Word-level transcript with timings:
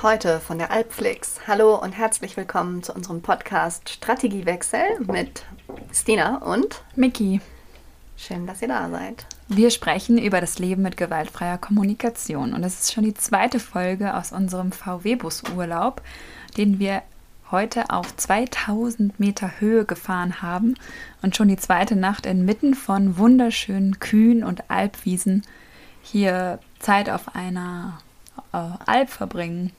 Heute 0.00 0.38
von 0.38 0.58
der 0.58 0.70
Alpflix. 0.70 1.40
Hallo 1.48 1.74
und 1.74 1.90
herzlich 1.90 2.36
willkommen 2.36 2.84
zu 2.84 2.92
unserem 2.94 3.20
Podcast 3.20 3.88
Strategiewechsel 3.88 4.80
mit 5.00 5.44
Stina 5.92 6.36
und 6.36 6.84
Miki. 6.94 7.40
Schön, 8.16 8.46
dass 8.46 8.62
ihr 8.62 8.68
da 8.68 8.88
seid. 8.90 9.26
Wir 9.48 9.72
sprechen 9.72 10.16
über 10.16 10.40
das 10.40 10.60
Leben 10.60 10.82
mit 10.82 10.96
gewaltfreier 10.96 11.58
Kommunikation 11.58 12.54
und 12.54 12.62
das 12.62 12.78
ist 12.78 12.92
schon 12.92 13.02
die 13.02 13.14
zweite 13.14 13.58
Folge 13.58 14.14
aus 14.14 14.30
unserem 14.30 14.70
VW-Bus-Urlaub, 14.70 16.00
den 16.56 16.78
wir 16.78 17.02
heute 17.50 17.90
auf 17.90 18.16
2000 18.16 19.18
Meter 19.18 19.58
Höhe 19.58 19.84
gefahren 19.84 20.42
haben 20.42 20.76
und 21.22 21.34
schon 21.34 21.48
die 21.48 21.56
zweite 21.56 21.96
Nacht 21.96 22.24
inmitten 22.24 22.74
von 22.74 23.18
wunderschönen 23.18 23.98
Kühen 23.98 24.44
und 24.44 24.70
Alpwiesen 24.70 25.42
hier 26.02 26.60
Zeit 26.78 27.10
auf 27.10 27.34
einer 27.34 27.98
äh, 28.52 28.58
Alp 28.86 29.10
verbringen. 29.10 29.72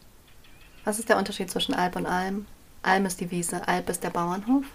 Was 0.89 0.97
ist 0.97 1.07
der 1.07 1.19
Unterschied 1.19 1.51
zwischen 1.51 1.75
Alp 1.75 1.97
und 1.97 2.07
Alm? 2.07 2.47
Alm 2.81 3.05
ist 3.05 3.21
die 3.21 3.29
Wiese, 3.29 3.67
Alp 3.67 3.89
ist 3.89 4.03
der 4.03 4.09
Bauernhof. 4.09 4.65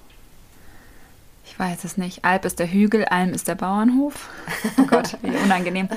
Ich 1.44 1.58
weiß 1.58 1.82
es 1.82 1.96
nicht. 1.96 2.24
Alp 2.24 2.44
ist 2.44 2.60
der 2.60 2.70
Hügel, 2.70 3.04
Alm 3.06 3.30
ist 3.30 3.48
der 3.48 3.56
Bauernhof. 3.56 4.28
Oh 4.78 4.84
Gott, 4.84 5.18
wie 5.22 5.36
unangenehm. 5.44 5.88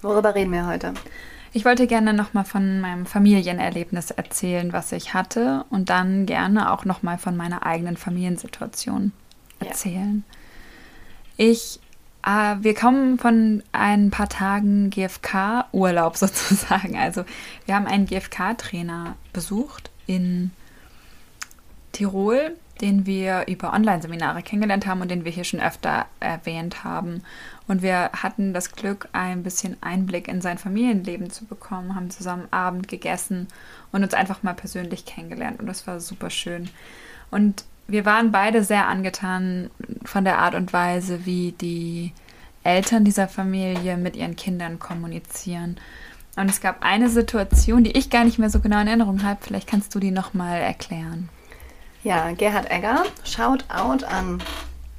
Worüber 0.01 0.33
reden 0.33 0.53
wir 0.53 0.65
heute? 0.65 0.95
Ich 1.51 1.65
wollte 1.65 1.85
gerne 1.85 2.15
nochmal 2.15 2.45
von 2.45 2.81
meinem 2.81 3.05
Familienerlebnis 3.05 4.09
erzählen, 4.09 4.73
was 4.73 4.91
ich 4.91 5.13
hatte, 5.13 5.65
und 5.69 5.91
dann 5.91 6.25
gerne 6.25 6.71
auch 6.71 6.83
nochmal 6.83 7.19
von 7.19 7.37
meiner 7.37 7.63
eigenen 7.63 7.95
Familiensituation 7.95 9.11
erzählen. 9.59 10.23
Ja. 10.27 10.33
Ich, 11.37 11.79
äh, 12.25 12.55
wir 12.59 12.73
kommen 12.73 13.17
von 13.17 13.63
ein 13.71 14.11
paar 14.11 14.29
Tagen 14.29 14.89
GFK-Urlaub 14.89 16.17
sozusagen. 16.17 16.97
Also 16.97 17.25
wir 17.65 17.75
haben 17.75 17.87
einen 17.87 18.05
GFK-Trainer 18.05 19.15
besucht 19.31 19.91
in 20.07 20.51
Tirol 21.91 22.55
den 22.81 23.05
wir 23.05 23.45
über 23.47 23.73
Online-Seminare 23.73 24.41
kennengelernt 24.41 24.87
haben 24.87 25.01
und 25.01 25.09
den 25.09 25.25
wir 25.25 25.31
hier 25.31 25.43
schon 25.43 25.61
öfter 25.61 26.05
erwähnt 26.19 26.83
haben. 26.83 27.23
Und 27.67 27.81
wir 27.81 28.09
hatten 28.11 28.53
das 28.53 28.71
Glück, 28.71 29.07
ein 29.13 29.43
bisschen 29.43 29.77
Einblick 29.81 30.27
in 30.27 30.41
sein 30.41 30.57
Familienleben 30.57 31.29
zu 31.29 31.45
bekommen, 31.45 31.95
haben 31.95 32.09
zusammen 32.09 32.47
Abend 32.51 32.87
gegessen 32.87 33.47
und 33.91 34.03
uns 34.03 34.13
einfach 34.13 34.43
mal 34.43 34.53
persönlich 34.53 35.05
kennengelernt. 35.05 35.59
Und 35.59 35.67
das 35.67 35.85
war 35.87 35.99
super 35.99 36.29
schön. 36.29 36.69
Und 37.31 37.63
wir 37.93 38.05
waren 38.05 38.31
beide 38.31 38.63
sehr 38.63 38.87
angetan 38.87 39.69
von 40.03 40.23
der 40.23 40.39
Art 40.39 40.55
und 40.55 40.73
Weise, 40.73 41.27
wie 41.27 41.51
die 41.51 42.11
Eltern 42.63 43.05
dieser 43.05 43.27
Familie 43.27 43.97
mit 43.97 44.15
ihren 44.15 44.35
Kindern 44.35 44.79
kommunizieren. 44.79 45.77
Und 46.35 46.49
es 46.49 46.59
gab 46.59 46.83
eine 46.83 47.07
Situation, 47.07 47.83
die 47.83 47.95
ich 47.95 48.09
gar 48.09 48.23
nicht 48.23 48.39
mehr 48.39 48.49
so 48.49 48.59
genau 48.59 48.81
in 48.81 48.87
Erinnerung 48.87 49.21
habe. 49.21 49.39
Vielleicht 49.43 49.69
kannst 49.69 49.93
du 49.93 49.99
die 49.99 50.09
nochmal 50.09 50.59
erklären. 50.59 51.29
Ja, 52.03 52.31
Gerhard 52.31 52.71
Egger, 52.71 53.03
shout 53.23 53.63
out 53.69 54.03
an 54.03 54.41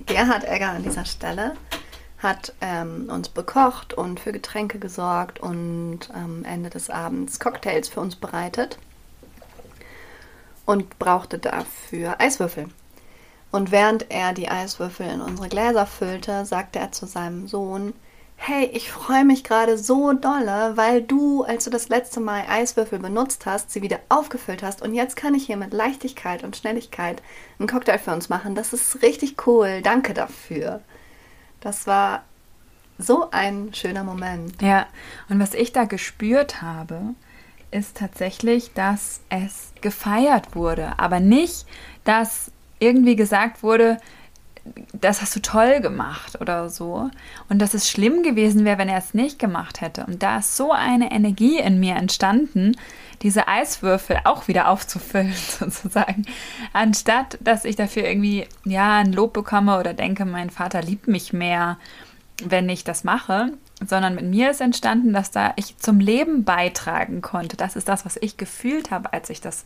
Gerhard 0.06 0.44
Egger 0.44 0.70
an 0.70 0.84
dieser 0.84 1.04
Stelle, 1.04 1.54
hat 2.18 2.52
ähm, 2.60 3.08
uns 3.10 3.28
bekocht 3.28 3.92
und 3.92 4.20
für 4.20 4.30
Getränke 4.30 4.78
gesorgt 4.78 5.40
und 5.40 6.10
am 6.14 6.44
Ende 6.44 6.70
des 6.70 6.90
Abends 6.90 7.40
Cocktails 7.40 7.88
für 7.88 8.00
uns 8.00 8.14
bereitet 8.14 8.78
und 10.64 10.98
brauchte 11.00 11.40
dafür 11.40 12.20
Eiswürfel. 12.20 12.68
Und 13.54 13.70
während 13.70 14.10
er 14.10 14.32
die 14.32 14.48
Eiswürfel 14.48 15.06
in 15.08 15.20
unsere 15.20 15.48
Gläser 15.48 15.86
füllte, 15.86 16.44
sagte 16.44 16.80
er 16.80 16.90
zu 16.90 17.06
seinem 17.06 17.46
Sohn, 17.46 17.94
hey, 18.34 18.64
ich 18.72 18.90
freue 18.90 19.24
mich 19.24 19.44
gerade 19.44 19.78
so 19.78 20.12
dolle, 20.12 20.72
weil 20.74 21.02
du, 21.02 21.44
als 21.44 21.62
du 21.62 21.70
das 21.70 21.88
letzte 21.88 22.18
Mal 22.18 22.46
Eiswürfel 22.48 22.98
benutzt 22.98 23.46
hast, 23.46 23.70
sie 23.70 23.80
wieder 23.80 24.00
aufgefüllt 24.08 24.64
hast 24.64 24.82
und 24.82 24.92
jetzt 24.92 25.14
kann 25.14 25.36
ich 25.36 25.46
hier 25.46 25.56
mit 25.56 25.72
Leichtigkeit 25.72 26.42
und 26.42 26.56
Schnelligkeit 26.56 27.22
einen 27.60 27.68
Cocktail 27.68 27.98
für 27.98 28.10
uns 28.10 28.28
machen. 28.28 28.56
Das 28.56 28.72
ist 28.72 29.02
richtig 29.02 29.46
cool. 29.46 29.82
Danke 29.82 30.14
dafür. 30.14 30.80
Das 31.60 31.86
war 31.86 32.24
so 32.98 33.30
ein 33.30 33.72
schöner 33.72 34.02
Moment. 34.02 34.60
Ja, 34.62 34.88
und 35.28 35.38
was 35.38 35.54
ich 35.54 35.70
da 35.70 35.84
gespürt 35.84 36.60
habe, 36.60 37.14
ist 37.70 37.98
tatsächlich, 37.98 38.72
dass 38.72 39.20
es 39.28 39.72
gefeiert 39.80 40.56
wurde, 40.56 40.98
aber 40.98 41.20
nicht, 41.20 41.66
dass 42.02 42.50
irgendwie 42.84 43.16
gesagt 43.16 43.62
wurde, 43.62 43.98
das 44.92 45.20
hast 45.20 45.36
du 45.36 45.40
toll 45.40 45.80
gemacht 45.80 46.40
oder 46.40 46.68
so. 46.70 47.10
Und 47.48 47.58
dass 47.60 47.74
es 47.74 47.90
schlimm 47.90 48.22
gewesen 48.22 48.64
wäre, 48.64 48.78
wenn 48.78 48.88
er 48.88 48.98
es 48.98 49.12
nicht 49.12 49.38
gemacht 49.38 49.80
hätte. 49.80 50.06
Und 50.06 50.22
da 50.22 50.38
ist 50.38 50.56
so 50.56 50.72
eine 50.72 51.10
Energie 51.10 51.58
in 51.58 51.80
mir 51.80 51.96
entstanden, 51.96 52.76
diese 53.22 53.46
Eiswürfel 53.48 54.20
auch 54.24 54.48
wieder 54.48 54.68
aufzufüllen, 54.68 55.34
sozusagen. 55.58 56.24
Anstatt, 56.72 57.38
dass 57.40 57.64
ich 57.64 57.76
dafür 57.76 58.04
irgendwie, 58.04 58.46
ja, 58.64 58.98
ein 58.98 59.12
Lob 59.12 59.34
bekomme 59.34 59.78
oder 59.78 59.92
denke, 59.92 60.24
mein 60.24 60.50
Vater 60.50 60.82
liebt 60.82 61.08
mich 61.08 61.32
mehr, 61.32 61.78
wenn 62.42 62.68
ich 62.68 62.84
das 62.84 63.04
mache, 63.04 63.52
sondern 63.86 64.14
mit 64.14 64.24
mir 64.24 64.50
ist 64.50 64.60
entstanden, 64.60 65.12
dass 65.12 65.30
da 65.30 65.52
ich 65.56 65.76
zum 65.78 66.00
Leben 66.00 66.44
beitragen 66.44 67.22
konnte. 67.22 67.56
Das 67.56 67.76
ist 67.76 67.88
das, 67.88 68.04
was 68.04 68.16
ich 68.16 68.36
gefühlt 68.36 68.90
habe, 68.90 69.12
als 69.12 69.30
ich 69.30 69.40
das 69.40 69.64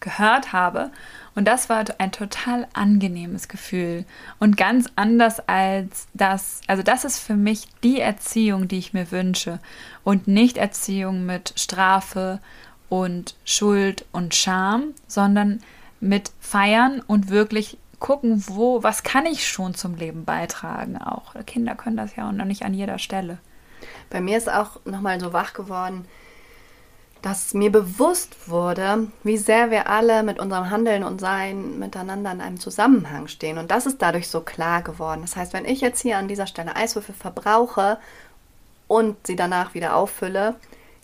gehört 0.00 0.52
habe. 0.52 0.90
Und 1.38 1.44
das 1.44 1.68
war 1.68 1.84
ein 1.98 2.10
total 2.10 2.66
angenehmes 2.72 3.46
Gefühl 3.46 4.04
und 4.40 4.56
ganz 4.56 4.90
anders 4.96 5.40
als 5.48 6.08
das, 6.12 6.62
also 6.66 6.82
das 6.82 7.04
ist 7.04 7.20
für 7.20 7.36
mich 7.36 7.68
die 7.84 8.00
Erziehung, 8.00 8.66
die 8.66 8.78
ich 8.78 8.92
mir 8.92 9.12
wünsche 9.12 9.60
und 10.02 10.26
nicht 10.26 10.56
Erziehung 10.56 11.26
mit 11.26 11.52
Strafe 11.54 12.40
und 12.88 13.36
Schuld 13.44 14.04
und 14.10 14.34
Scham, 14.34 14.94
sondern 15.06 15.60
mit 16.00 16.32
Feiern 16.40 17.02
und 17.06 17.30
wirklich 17.30 17.78
gucken, 18.00 18.42
wo, 18.48 18.82
was 18.82 19.04
kann 19.04 19.24
ich 19.24 19.46
schon 19.46 19.74
zum 19.74 19.94
Leben 19.94 20.24
beitragen 20.24 20.98
auch. 20.98 21.36
Kinder 21.46 21.76
können 21.76 21.96
das 21.98 22.16
ja 22.16 22.32
noch 22.32 22.46
nicht 22.46 22.64
an 22.64 22.74
jeder 22.74 22.98
Stelle. 22.98 23.38
Bei 24.10 24.20
mir 24.20 24.38
ist 24.38 24.50
auch 24.52 24.84
nochmal 24.86 25.20
so 25.20 25.32
wach 25.32 25.52
geworden, 25.52 26.04
dass 27.22 27.54
mir 27.54 27.72
bewusst 27.72 28.48
wurde, 28.48 29.08
wie 29.24 29.36
sehr 29.36 29.70
wir 29.70 29.88
alle 29.88 30.22
mit 30.22 30.38
unserem 30.38 30.70
Handeln 30.70 31.02
und 31.02 31.20
Sein 31.20 31.78
miteinander 31.78 32.32
in 32.32 32.40
einem 32.40 32.60
Zusammenhang 32.60 33.28
stehen. 33.28 33.58
Und 33.58 33.70
das 33.70 33.86
ist 33.86 34.00
dadurch 34.00 34.28
so 34.28 34.40
klar 34.40 34.82
geworden. 34.82 35.22
Das 35.22 35.36
heißt, 35.36 35.52
wenn 35.52 35.64
ich 35.64 35.80
jetzt 35.80 36.00
hier 36.00 36.18
an 36.18 36.28
dieser 36.28 36.46
Stelle 36.46 36.76
Eiswürfel 36.76 37.14
verbrauche 37.14 37.98
und 38.86 39.16
sie 39.26 39.36
danach 39.36 39.74
wieder 39.74 39.96
auffülle, 39.96 40.54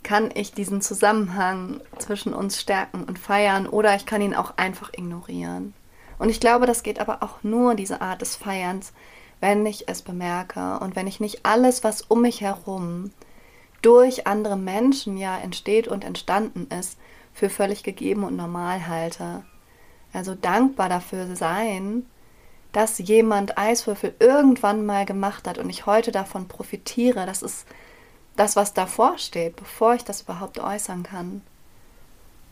kann 0.03 0.31
ich 0.35 0.53
diesen 0.53 0.83
Zusammenhang 0.83 1.81
zwischen 1.99 2.35
uns 2.35 2.61
stärken 2.61 3.05
und 3.05 3.19
feiern 3.19 3.67
oder 3.67 3.97
ich 3.97 4.07
kann 4.07 4.21
ihn 4.21 4.35
auch 4.35 4.57
einfach 4.57 4.93
ignorieren. 4.93 5.75
Und 6.19 6.29
ich 6.29 6.41
glaube, 6.41 6.67
das 6.67 6.83
geht 6.83 7.01
aber 7.01 7.23
auch 7.23 7.43
nur 7.43 7.75
diese 7.75 8.01
Art 8.01 8.21
des 8.21 8.37
Feierns, 8.37 8.93
wenn 9.41 9.67
ich 9.67 9.89
es 9.89 10.03
bemerke 10.03 10.79
und 10.79 10.95
wenn 10.95 11.07
ich 11.07 11.21
nicht 11.21 11.45
alles, 11.45 11.83
was 11.83 12.03
um 12.03 12.23
mich 12.23 12.41
herum 12.41 13.11
durch 13.85 14.27
andere 14.27 14.57
Menschen 14.57 15.17
ja 15.19 15.37
entsteht 15.37 15.89
und 15.89 16.05
entstanden 16.05 16.69
ist, 16.69 16.99
für 17.35 17.51
völlig 17.51 17.83
gegeben 17.83 18.25
und 18.25 18.37
normal 18.37 18.87
halte. 18.87 19.45
Also 20.13 20.35
dankbar 20.35 20.89
dafür 20.89 21.35
sein, 21.37 22.07
dass 22.73 22.99
jemand 22.99 23.59
Eiswürfel 23.59 24.15
irgendwann 24.21 24.87
mal 24.87 25.05
gemacht 25.05 25.47
hat 25.47 25.59
und 25.59 25.69
ich 25.69 25.87
heute 25.87 26.13
davon 26.13 26.49
profitiere. 26.49 27.27
Das 27.27 27.43
ist 27.43 27.67
das, 28.37 28.57
was 28.57 28.73
davor 28.73 29.19
steht, 29.19 29.57
bevor 29.57 29.95
ich 29.95 30.05
das 30.05 30.23
überhaupt 30.23 30.59
äußern 30.59 31.03
kann. 31.03 31.43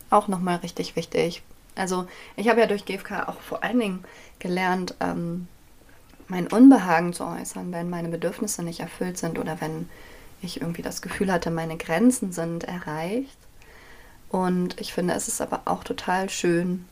Auch 0.09 0.27
nochmal 0.27 0.57
richtig 0.57 0.95
wichtig. 0.95 1.41
Also 1.75 2.05
ich 2.35 2.47
habe 2.47 2.59
ja 2.59 2.67
durch 2.67 2.85
GFK 2.85 3.27
auch 3.27 3.39
vor 3.41 3.63
allen 3.63 3.79
Dingen 3.79 4.03
gelernt, 4.39 4.95
ähm, 4.99 5.47
mein 6.27 6.47
Unbehagen 6.47 7.13
zu 7.13 7.25
äußern, 7.25 7.71
wenn 7.71 7.89
meine 7.89 8.09
Bedürfnisse 8.09 8.63
nicht 8.63 8.81
erfüllt 8.81 9.17
sind 9.17 9.39
oder 9.39 9.59
wenn 9.59 9.89
ich 10.43 10.61
irgendwie 10.61 10.81
das 10.81 11.01
Gefühl 11.01 11.31
hatte, 11.31 11.51
meine 11.51 11.77
Grenzen 11.77 12.31
sind 12.31 12.63
erreicht. 12.63 13.37
Und 14.29 14.79
ich 14.81 14.93
finde, 14.93 15.13
es 15.13 15.27
ist 15.27 15.41
aber 15.41 15.61
auch 15.65 15.83
total 15.83 16.29
schön, 16.29 16.85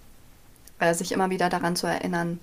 äh, 0.80 0.94
sich 0.94 1.12
immer 1.12 1.30
wieder 1.30 1.50
daran 1.50 1.75
zu 1.75 1.88
erinnern, 1.88 2.39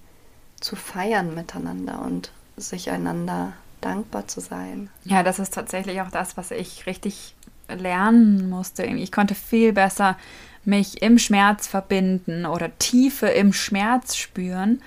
zu 0.60 0.76
feiern 0.76 1.34
miteinander 1.34 2.02
und 2.02 2.32
sich 2.56 2.90
einander 2.90 3.52
dankbar 3.80 4.26
zu 4.26 4.40
sein. 4.40 4.90
Ja, 5.04 5.22
das 5.22 5.38
ist 5.38 5.54
tatsächlich 5.54 6.00
auch 6.00 6.10
das, 6.10 6.36
was 6.36 6.50
ich 6.50 6.86
richtig 6.86 7.34
lernen 7.68 8.48
musste. 8.48 8.84
Ich 8.84 9.12
konnte 9.12 9.34
viel 9.34 9.72
besser 9.72 10.16
mich 10.64 11.02
im 11.02 11.18
Schmerz 11.18 11.66
verbinden 11.66 12.46
oder 12.46 12.76
Tiefe 12.78 13.28
im 13.28 13.52
Schmerz 13.52 14.16
spüren 14.16 14.82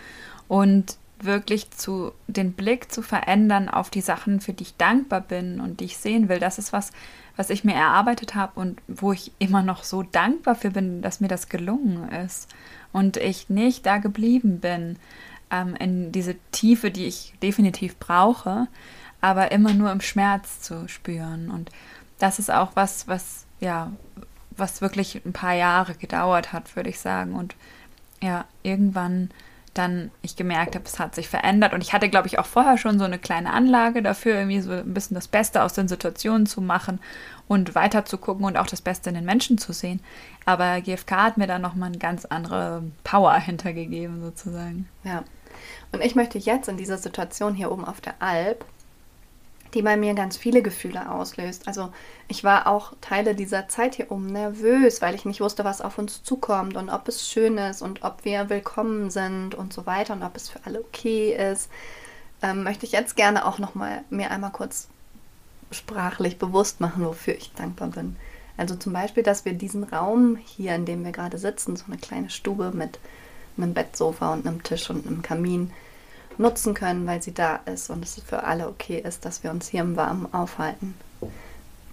und 0.48 0.98
wirklich 1.24 1.72
zu 1.72 2.12
den 2.28 2.54
Blick 2.54 2.92
zu 2.92 3.02
verändern 3.02 3.70
auf 3.70 3.90
die 3.90 4.02
Sachen, 4.02 4.42
für 4.42 4.54
die 4.54 4.64
ich 4.64 4.78
dankbar 4.78 5.22
bin 5.22 5.60
und 5.60 5.80
die 5.80 5.86
ich 5.86 5.98
sehen 5.98 6.30
will. 6.30 6.40
Das 6.40 6.58
ist 6.58 6.74
was, 6.74 6.92
was 7.36 7.50
ich 7.50 7.64
mir 7.64 7.76
erarbeitet 7.76 8.36
habe 8.36 8.60
und 8.60 8.82
wo 8.88 9.12
ich 9.12 9.32
immer 9.40 9.62
noch 9.62 9.84
so 9.84 10.04
dankbar 10.04 10.56
für 10.56 10.72
bin, 10.72 11.02
dass 11.02 11.20
mir 11.20 11.28
das 11.28 11.50
gelungen 11.50 12.10
ist 12.10 12.50
und 12.92 13.18
ich 13.18 13.50
nicht 13.50 13.86
da 13.86 13.98
geblieben 13.98 14.60
bin 14.60 14.98
ähm, 15.52 15.76
in 15.76 16.12
diese 16.12 16.36
Tiefe, 16.52 16.92
die 16.92 17.06
ich 17.06 17.34
definitiv 17.42 17.98
brauche, 17.98 18.68
aber 19.22 19.52
immer 19.52 19.74
nur 19.74 19.92
im 19.92 20.02
Schmerz 20.02 20.62
zu 20.62 20.88
spüren. 20.88 21.52
Und 21.52 21.70
das 22.20 22.40
ist 22.40 22.52
auch 22.52 22.72
was, 22.76 23.08
was, 23.08 23.46
ja, 23.60 23.92
was 24.52 24.82
wirklich 24.82 25.22
ein 25.26 25.34
paar 25.34 25.54
Jahre 25.54 25.96
gedauert 25.96 26.54
hat, 26.54 26.76
würde 26.76 26.90
ich 26.90 27.00
sagen. 27.00 27.34
Und 27.34 27.56
ja, 28.22 28.46
irgendwann 28.64 29.30
dann 29.74 30.12
ich 30.22 30.36
gemerkt 30.36 30.76
habe, 30.76 30.86
es 30.86 31.00
hat 31.00 31.16
sich 31.16 31.30
verändert. 31.30 31.74
Und 31.74 31.82
ich 31.82 31.94
hatte, 31.94 32.10
glaube 32.10 32.28
ich, 32.28 32.40
auch 32.40 32.46
vorher 32.46 32.78
schon 32.78 33.00
so 33.00 33.06
eine 33.06 33.20
kleine 33.20 33.54
Anlage 33.54 34.02
dafür, 34.02 34.36
irgendwie 34.36 34.60
so 34.62 34.72
ein 34.72 34.94
bisschen 34.94 35.16
das 35.16 35.28
Beste 35.28 35.64
aus 35.64 35.74
den 35.74 35.88
Situationen 35.88 36.46
zu 36.46 36.62
machen 36.62 37.00
und 37.48 37.74
weiter 37.74 38.04
zu 38.04 38.18
gucken 38.18 38.46
und 38.46 38.58
auch 38.58 38.68
das 38.68 38.82
Beste 38.82 39.10
in 39.10 39.16
den 39.16 39.26
Menschen 39.26 39.58
zu 39.58 39.72
sehen. 39.72 40.02
Aber 40.46 40.82
GFK 40.82 41.12
hat 41.12 41.38
mir 41.38 41.48
da 41.48 41.60
nochmal 41.60 41.90
eine 41.90 42.00
ganz 42.00 42.26
andere 42.26 42.84
Power 43.04 43.36
hintergegeben, 43.36 44.22
sozusagen. 44.22 44.90
Ja. 45.04 45.24
Und 45.92 46.04
ich 46.04 46.16
möchte 46.16 46.38
jetzt 46.38 46.68
in 46.68 46.78
dieser 46.78 46.98
Situation 46.98 47.54
hier 47.54 47.72
oben 47.72 47.86
auf 47.86 48.02
der 48.02 48.16
Alp 48.20 48.66
die 49.74 49.82
bei 49.82 49.98
mir 49.98 50.14
ganz 50.14 50.38
viele 50.38 50.62
Gefühle 50.62 51.10
auslöst. 51.10 51.68
Also 51.68 51.92
ich 52.28 52.44
war 52.44 52.68
auch 52.68 52.94
Teile 53.02 53.36
dieser 53.36 53.68
Zeit 53.68 53.96
hier 53.96 54.12
oben 54.12 54.28
nervös, 54.28 55.02
weil 55.02 55.16
ich 55.16 55.26
nicht 55.26 55.42
wusste, 55.42 55.64
was 55.64 55.82
auf 55.82 55.98
uns 55.98 56.24
zukommt 56.24 56.76
und 56.76 56.90
ob 56.90 57.08
es 57.08 57.30
schön 57.30 57.58
ist 57.58 57.82
und 57.82 58.04
ob 58.04 58.26
wir 58.26 58.50
willkommen 58.50 59.10
sind 59.10 59.56
und 59.56 59.74
so 59.74 59.86
weiter 59.86 60.14
und 60.14 60.24
ob 60.24 60.36
es 60.36 60.50
für 60.50 60.60
alle 60.66 60.82
okay 60.82 61.34
ist. 61.52 61.70
Ähm, 62.42 62.64
möchte 62.64 62.86
ich 62.86 62.92
jetzt 62.92 63.16
gerne 63.16 63.46
auch 63.46 63.60
noch 63.60 63.76
mal 63.76 64.04
mir 64.10 64.32
einmal 64.32 64.52
kurz 64.52 64.88
sprachlich 65.72 66.38
bewusst 66.38 66.82
machen, 66.82 67.06
wofür 67.06 67.36
ich 67.36 67.54
dankbar 67.54 67.90
bin. 67.90 68.18
Also 68.58 68.76
zum 68.76 68.94
Beispiel, 68.94 69.24
dass 69.24 69.46
wir 69.46 69.54
diesen 69.54 69.84
Raum 69.84 70.36
hier, 70.36 70.76
in 70.76 70.86
dem 70.86 71.06
wir 71.06 71.12
gerade 71.12 71.38
sitzen, 71.38 71.76
so 71.76 71.86
eine 71.88 71.98
kleine 71.98 72.30
Stube 72.30 72.72
mit 72.74 73.00
einem 73.58 73.74
Bettsofa 73.74 74.34
und 74.34 74.46
einem 74.46 74.64
Tisch 74.64 74.90
und 74.90 75.08
einem 75.08 75.22
Kamin, 75.22 75.72
nutzen 76.38 76.74
können, 76.74 77.06
weil 77.08 77.22
sie 77.22 77.34
da 77.34 77.58
ist 77.66 77.90
und 77.90 78.04
es 78.04 78.22
für 78.26 78.44
alle 78.44 78.68
okay 78.68 79.00
ist, 79.00 79.26
dass 79.26 79.44
wir 79.44 79.52
uns 79.52 79.68
hier 79.68 79.82
im 79.82 79.96
Warmen 79.96 80.34
aufhalten. 80.34 80.96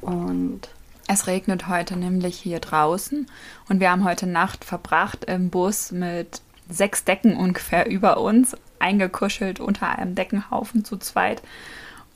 Und 0.01 0.69
es 1.07 1.27
regnet 1.27 1.69
heute 1.69 1.97
nämlich 1.97 2.39
hier 2.39 2.61
draußen 2.61 3.27
und 3.69 3.81
wir 3.81 3.91
haben 3.91 4.05
heute 4.05 4.27
Nacht 4.27 4.65
verbracht 4.65 5.25
im 5.25 5.51
Bus 5.51 5.91
mit 5.91 6.43
sechs 6.69 7.05
Decken 7.05 7.37
ungefähr 7.37 7.89
über 7.89 8.21
uns, 8.21 8.57
eingekuschelt 8.79 9.59
unter 9.59 9.89
einem 9.89 10.15
Deckenhaufen 10.15 10.85
zu 10.85 10.99
zweit. 10.99 11.43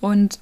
Und 0.00 0.38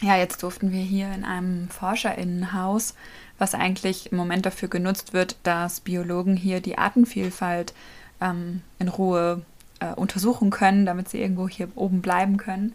ja, 0.00 0.16
jetzt 0.16 0.42
durften 0.42 0.72
wir 0.72 0.82
hier 0.82 1.12
in 1.12 1.24
einem 1.24 1.68
Forscherinnenhaus, 1.68 2.94
was 3.38 3.54
eigentlich 3.54 4.12
im 4.12 4.18
Moment 4.18 4.46
dafür 4.46 4.68
genutzt 4.68 5.12
wird, 5.12 5.36
dass 5.42 5.80
Biologen 5.80 6.36
hier 6.36 6.60
die 6.60 6.78
Artenvielfalt 6.78 7.74
ähm, 8.20 8.62
in 8.78 8.88
Ruhe 8.88 9.42
äh, 9.80 9.92
untersuchen 9.94 10.50
können, 10.50 10.86
damit 10.86 11.08
sie 11.08 11.20
irgendwo 11.20 11.48
hier 11.48 11.68
oben 11.74 12.02
bleiben 12.02 12.36
können, 12.36 12.74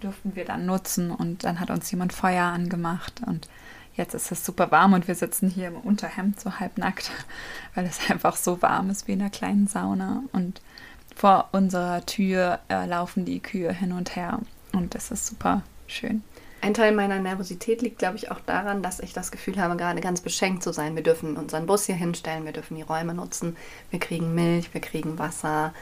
durften 0.00 0.36
wir 0.36 0.44
dann 0.44 0.66
nutzen. 0.66 1.10
Und 1.10 1.44
dann 1.44 1.60
hat 1.60 1.70
uns 1.70 1.90
jemand 1.90 2.12
Feuer 2.12 2.44
angemacht 2.44 3.22
und 3.26 3.48
jetzt 3.96 4.14
ist 4.14 4.32
es 4.32 4.44
super 4.44 4.70
warm 4.70 4.92
und 4.92 5.06
wir 5.06 5.14
sitzen 5.14 5.48
hier 5.48 5.68
im 5.68 5.76
Unterhemd 5.76 6.40
so 6.40 6.58
halbnackt, 6.58 7.10
weil 7.74 7.86
es 7.86 8.10
einfach 8.10 8.36
so 8.36 8.60
warm 8.62 8.90
ist 8.90 9.08
wie 9.08 9.12
in 9.12 9.20
einer 9.20 9.30
kleinen 9.30 9.66
Sauna. 9.66 10.22
Und 10.32 10.60
vor 11.14 11.48
unserer 11.52 12.04
Tür 12.06 12.60
äh, 12.68 12.86
laufen 12.86 13.24
die 13.24 13.40
Kühe 13.40 13.72
hin 13.72 13.92
und 13.92 14.16
her 14.16 14.40
und 14.72 14.94
das 14.94 15.10
ist 15.10 15.26
super 15.26 15.62
schön. 15.86 16.22
Ein 16.60 16.74
Teil 16.74 16.92
meiner 16.92 17.18
Nervosität 17.18 17.82
liegt, 17.82 17.98
glaube 17.98 18.16
ich, 18.16 18.30
auch 18.30 18.40
daran, 18.40 18.82
dass 18.82 18.98
ich 18.98 19.12
das 19.12 19.30
Gefühl 19.30 19.58
habe, 19.58 19.76
gerade 19.76 20.00
ganz 20.00 20.22
beschenkt 20.22 20.62
zu 20.62 20.72
sein. 20.72 20.96
Wir 20.96 21.02
dürfen 21.02 21.36
unseren 21.36 21.66
Bus 21.66 21.84
hier 21.84 21.94
hinstellen, 21.94 22.46
wir 22.46 22.52
dürfen 22.52 22.74
die 22.76 22.82
Räume 22.82 23.12
nutzen, 23.12 23.56
wir 23.90 24.00
kriegen 24.00 24.34
Milch, 24.34 24.72
wir 24.72 24.80
kriegen 24.80 25.18
Wasser, 25.18 25.74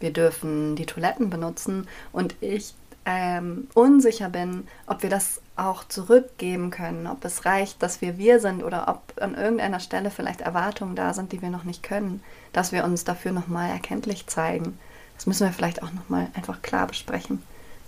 wir 0.00 0.12
dürfen 0.12 0.76
die 0.76 0.86
Toiletten 0.86 1.30
benutzen 1.30 1.88
und 2.12 2.34
ich 2.40 2.74
ähm, 3.06 3.68
unsicher 3.74 4.28
bin, 4.28 4.66
ob 4.86 5.02
wir 5.02 5.10
das 5.10 5.40
auch 5.54 5.84
zurückgeben 5.84 6.70
können, 6.70 7.06
ob 7.06 7.24
es 7.24 7.44
reicht, 7.44 7.82
dass 7.82 8.00
wir 8.00 8.18
wir 8.18 8.40
sind 8.40 8.62
oder 8.62 8.88
ob 8.88 9.22
an 9.22 9.34
irgendeiner 9.34 9.80
Stelle 9.80 10.10
vielleicht 10.10 10.40
Erwartungen 10.40 10.96
da 10.96 11.14
sind, 11.14 11.32
die 11.32 11.40
wir 11.40 11.50
noch 11.50 11.64
nicht 11.64 11.82
können, 11.82 12.20
dass 12.52 12.72
wir 12.72 12.84
uns 12.84 13.04
dafür 13.04 13.32
nochmal 13.32 13.70
erkenntlich 13.70 14.26
zeigen. 14.26 14.76
Das 15.16 15.26
müssen 15.26 15.46
wir 15.46 15.52
vielleicht 15.52 15.82
auch 15.82 15.92
nochmal 15.92 16.28
einfach 16.34 16.62
klar 16.62 16.86
besprechen. 16.86 17.42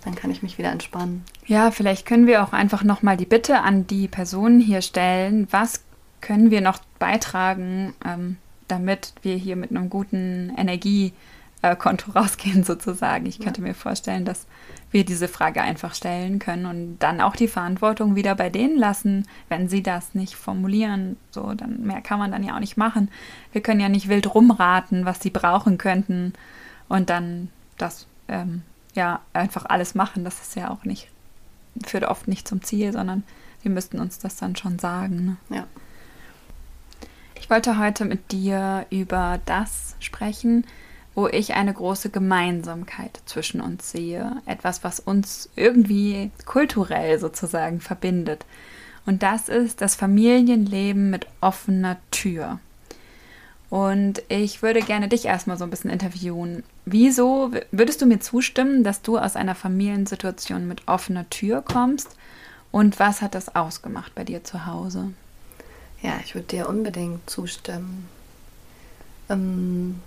Dann 0.05 0.15
kann 0.15 0.31
ich 0.31 0.41
mich 0.41 0.57
wieder 0.57 0.71
entspannen. 0.71 1.25
Ja, 1.45 1.71
vielleicht 1.71 2.05
können 2.05 2.25
wir 2.25 2.41
auch 2.41 2.53
einfach 2.53 2.83
nochmal 2.83 3.17
die 3.17 3.25
Bitte 3.25 3.59
an 3.59 3.85
die 3.85 4.07
Personen 4.07 4.61
hier 4.61 4.81
stellen, 4.81 5.47
was 5.51 5.81
können 6.21 6.49
wir 6.49 6.61
noch 6.61 6.79
beitragen, 6.97 7.93
ähm, 8.05 8.37
damit 8.69 9.13
wir 9.21 9.35
hier 9.35 9.57
mit 9.57 9.71
einem 9.71 9.89
guten 9.89 10.53
Energie 10.57 11.13
äh, 11.61 11.75
Konto 11.75 12.11
rausgehen 12.15 12.63
sozusagen. 12.63 13.25
Ich 13.25 13.39
könnte 13.39 13.61
ja. 13.61 13.67
mir 13.67 13.73
vorstellen, 13.73 14.25
dass 14.25 14.47
wir 14.91 15.05
diese 15.05 15.27
Frage 15.27 15.61
einfach 15.61 15.93
stellen 15.93 16.39
können 16.39 16.65
und 16.65 16.99
dann 16.99 17.21
auch 17.21 17.35
die 17.35 17.47
Verantwortung 17.47 18.15
wieder 18.15 18.35
bei 18.35 18.49
denen 18.49 18.77
lassen, 18.77 19.27
wenn 19.47 19.69
sie 19.69 19.83
das 19.83 20.15
nicht 20.15 20.35
formulieren. 20.35 21.17
So, 21.31 21.53
dann 21.53 21.81
mehr 21.83 22.01
kann 22.01 22.19
man 22.19 22.31
dann 22.31 22.43
ja 22.43 22.55
auch 22.55 22.59
nicht 22.59 22.77
machen. 22.77 23.09
Wir 23.51 23.61
können 23.61 23.79
ja 23.79 23.89
nicht 23.89 24.09
wild 24.09 24.33
rumraten, 24.33 25.05
was 25.05 25.21
sie 25.21 25.29
brauchen 25.29 25.77
könnten 25.77 26.33
und 26.87 27.09
dann 27.09 27.49
das 27.77 28.07
ähm, 28.27 28.63
ja 28.95 29.21
einfach 29.33 29.65
alles 29.67 29.95
machen. 29.95 30.23
Das 30.23 30.41
ist 30.41 30.55
ja 30.55 30.71
auch 30.71 30.85
nicht, 30.85 31.09
führt 31.85 32.03
oft 32.03 32.27
nicht 32.27 32.47
zum 32.47 32.63
Ziel, 32.63 32.91
sondern 32.91 33.23
wir 33.61 33.71
müssten 33.71 33.99
uns 33.99 34.19
das 34.19 34.37
dann 34.37 34.55
schon 34.55 34.79
sagen. 34.79 35.37
Ne? 35.49 35.57
Ja. 35.57 35.67
Ich 37.35 37.49
wollte 37.49 37.77
heute 37.77 38.05
mit 38.05 38.31
dir 38.31 38.85
über 38.89 39.39
das 39.45 39.95
sprechen, 39.99 40.65
wo 41.15 41.27
ich 41.27 41.53
eine 41.53 41.73
große 41.73 42.09
Gemeinsamkeit 42.09 43.21
zwischen 43.25 43.61
uns 43.61 43.91
sehe. 43.91 44.37
Etwas, 44.45 44.83
was 44.83 44.99
uns 44.99 45.49
irgendwie 45.55 46.31
kulturell 46.45 47.19
sozusagen 47.19 47.81
verbindet. 47.81 48.45
Und 49.05 49.23
das 49.23 49.49
ist 49.49 49.81
das 49.81 49.95
Familienleben 49.95 51.09
mit 51.09 51.27
offener 51.41 51.97
Tür. 52.11 52.59
Und 53.69 54.23
ich 54.29 54.61
würde 54.63 54.81
gerne 54.81 55.07
dich 55.07 55.25
erstmal 55.25 55.57
so 55.57 55.63
ein 55.63 55.69
bisschen 55.69 55.91
interviewen. 55.91 56.63
Wieso 56.85 57.51
würdest 57.71 58.01
du 58.01 58.07
mir 58.07 58.19
zustimmen, 58.19 58.83
dass 58.83 59.01
du 59.01 59.17
aus 59.17 59.35
einer 59.35 59.55
Familiensituation 59.55 60.67
mit 60.67 60.87
offener 60.87 61.29
Tür 61.29 61.61
kommst? 61.61 62.15
Und 62.71 62.99
was 62.99 63.21
hat 63.21 63.35
das 63.35 63.55
ausgemacht 63.55 64.13
bei 64.15 64.23
dir 64.23 64.43
zu 64.43 64.65
Hause? 64.65 65.11
Ja, 66.01 66.19
ich 66.23 66.33
würde 66.33 66.47
dir 66.47 66.69
unbedingt 66.69 67.29
zustimmen. 67.29 68.07
Ähm, 69.29 70.01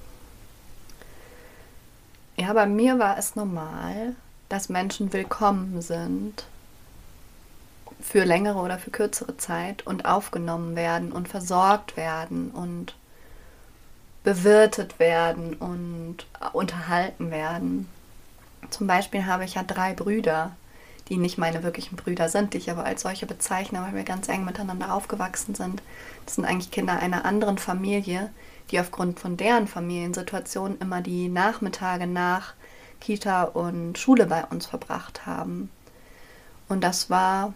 ja, 2.37 2.53
bei 2.53 2.67
mir 2.67 2.99
war 2.99 3.19
es 3.19 3.37
normal, 3.37 4.15
dass 4.49 4.69
Menschen 4.69 5.13
willkommen 5.13 5.81
sind 5.83 6.45
für 8.01 8.25
längere 8.25 8.59
oder 8.59 8.79
für 8.79 8.91
kürzere 8.91 9.37
Zeit 9.37 9.87
und 9.87 10.05
aufgenommen 10.05 10.77
werden 10.77 11.13
und 11.13 11.29
versorgt 11.29 11.97
werden 11.97 12.51
und 12.51 12.95
bewirtet 14.25 14.99
werden 14.99 15.55
und 15.55 16.27
unterhalten 16.53 17.31
werden. 17.31 17.89
Zum 18.71 18.87
Beispiel 18.87 19.27
habe 19.27 19.45
ich 19.45 19.55
ja 19.55 19.63
drei 19.63 19.95
Brüder, 19.95 20.53
die 21.09 21.17
nicht 21.17 21.39
meine 21.39 21.63
wirklichen 21.63 21.97
Brüder 21.97 22.29
sind, 22.29 22.55
die 22.55 22.59
ich 22.59 22.71
aber 22.71 22.85
als 22.85 23.03
solche 23.03 23.27
bezeichne, 23.27 23.83
weil 23.83 23.95
wir 23.95 24.05
ganz 24.05 24.29
eng 24.29 24.45
miteinander 24.45 24.95
aufgewachsen 24.95 25.55
sind. 25.55 25.83
Das 26.25 26.37
sind 26.37 26.45
eigentlich 26.45 26.71
Kinder 26.71 26.99
einer 26.99 27.25
anderen 27.25 27.59
Familie, 27.59 28.31
die 28.71 28.81
aufgrund 28.81 29.21
von 29.21 29.37
deren 29.37 29.67
Familiensituation 29.67 30.79
immer 30.79 31.01
die 31.01 31.29
Nachmittage 31.29 32.07
nach 32.07 32.55
Kita 33.01 33.45
und 33.45 33.99
Schule 33.99 34.27
bei 34.27 34.45
uns 34.45 34.67
verbracht 34.67 35.27
haben. 35.27 35.71
Und 36.69 36.83
das 36.83 37.11
war 37.11 37.53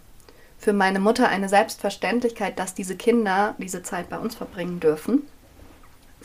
für 0.59 0.73
meine 0.73 1.01
Mutter 1.01 1.29
eine 1.29 1.49
Selbstverständlichkeit, 1.49 2.59
dass 2.59 2.75
diese 2.75 2.97
Kinder 2.97 3.55
diese 3.59 3.83
Zeit 3.83 4.09
bei 4.11 4.19
uns 4.19 4.35
verbringen 4.35 4.81
dürfen, 4.81 5.23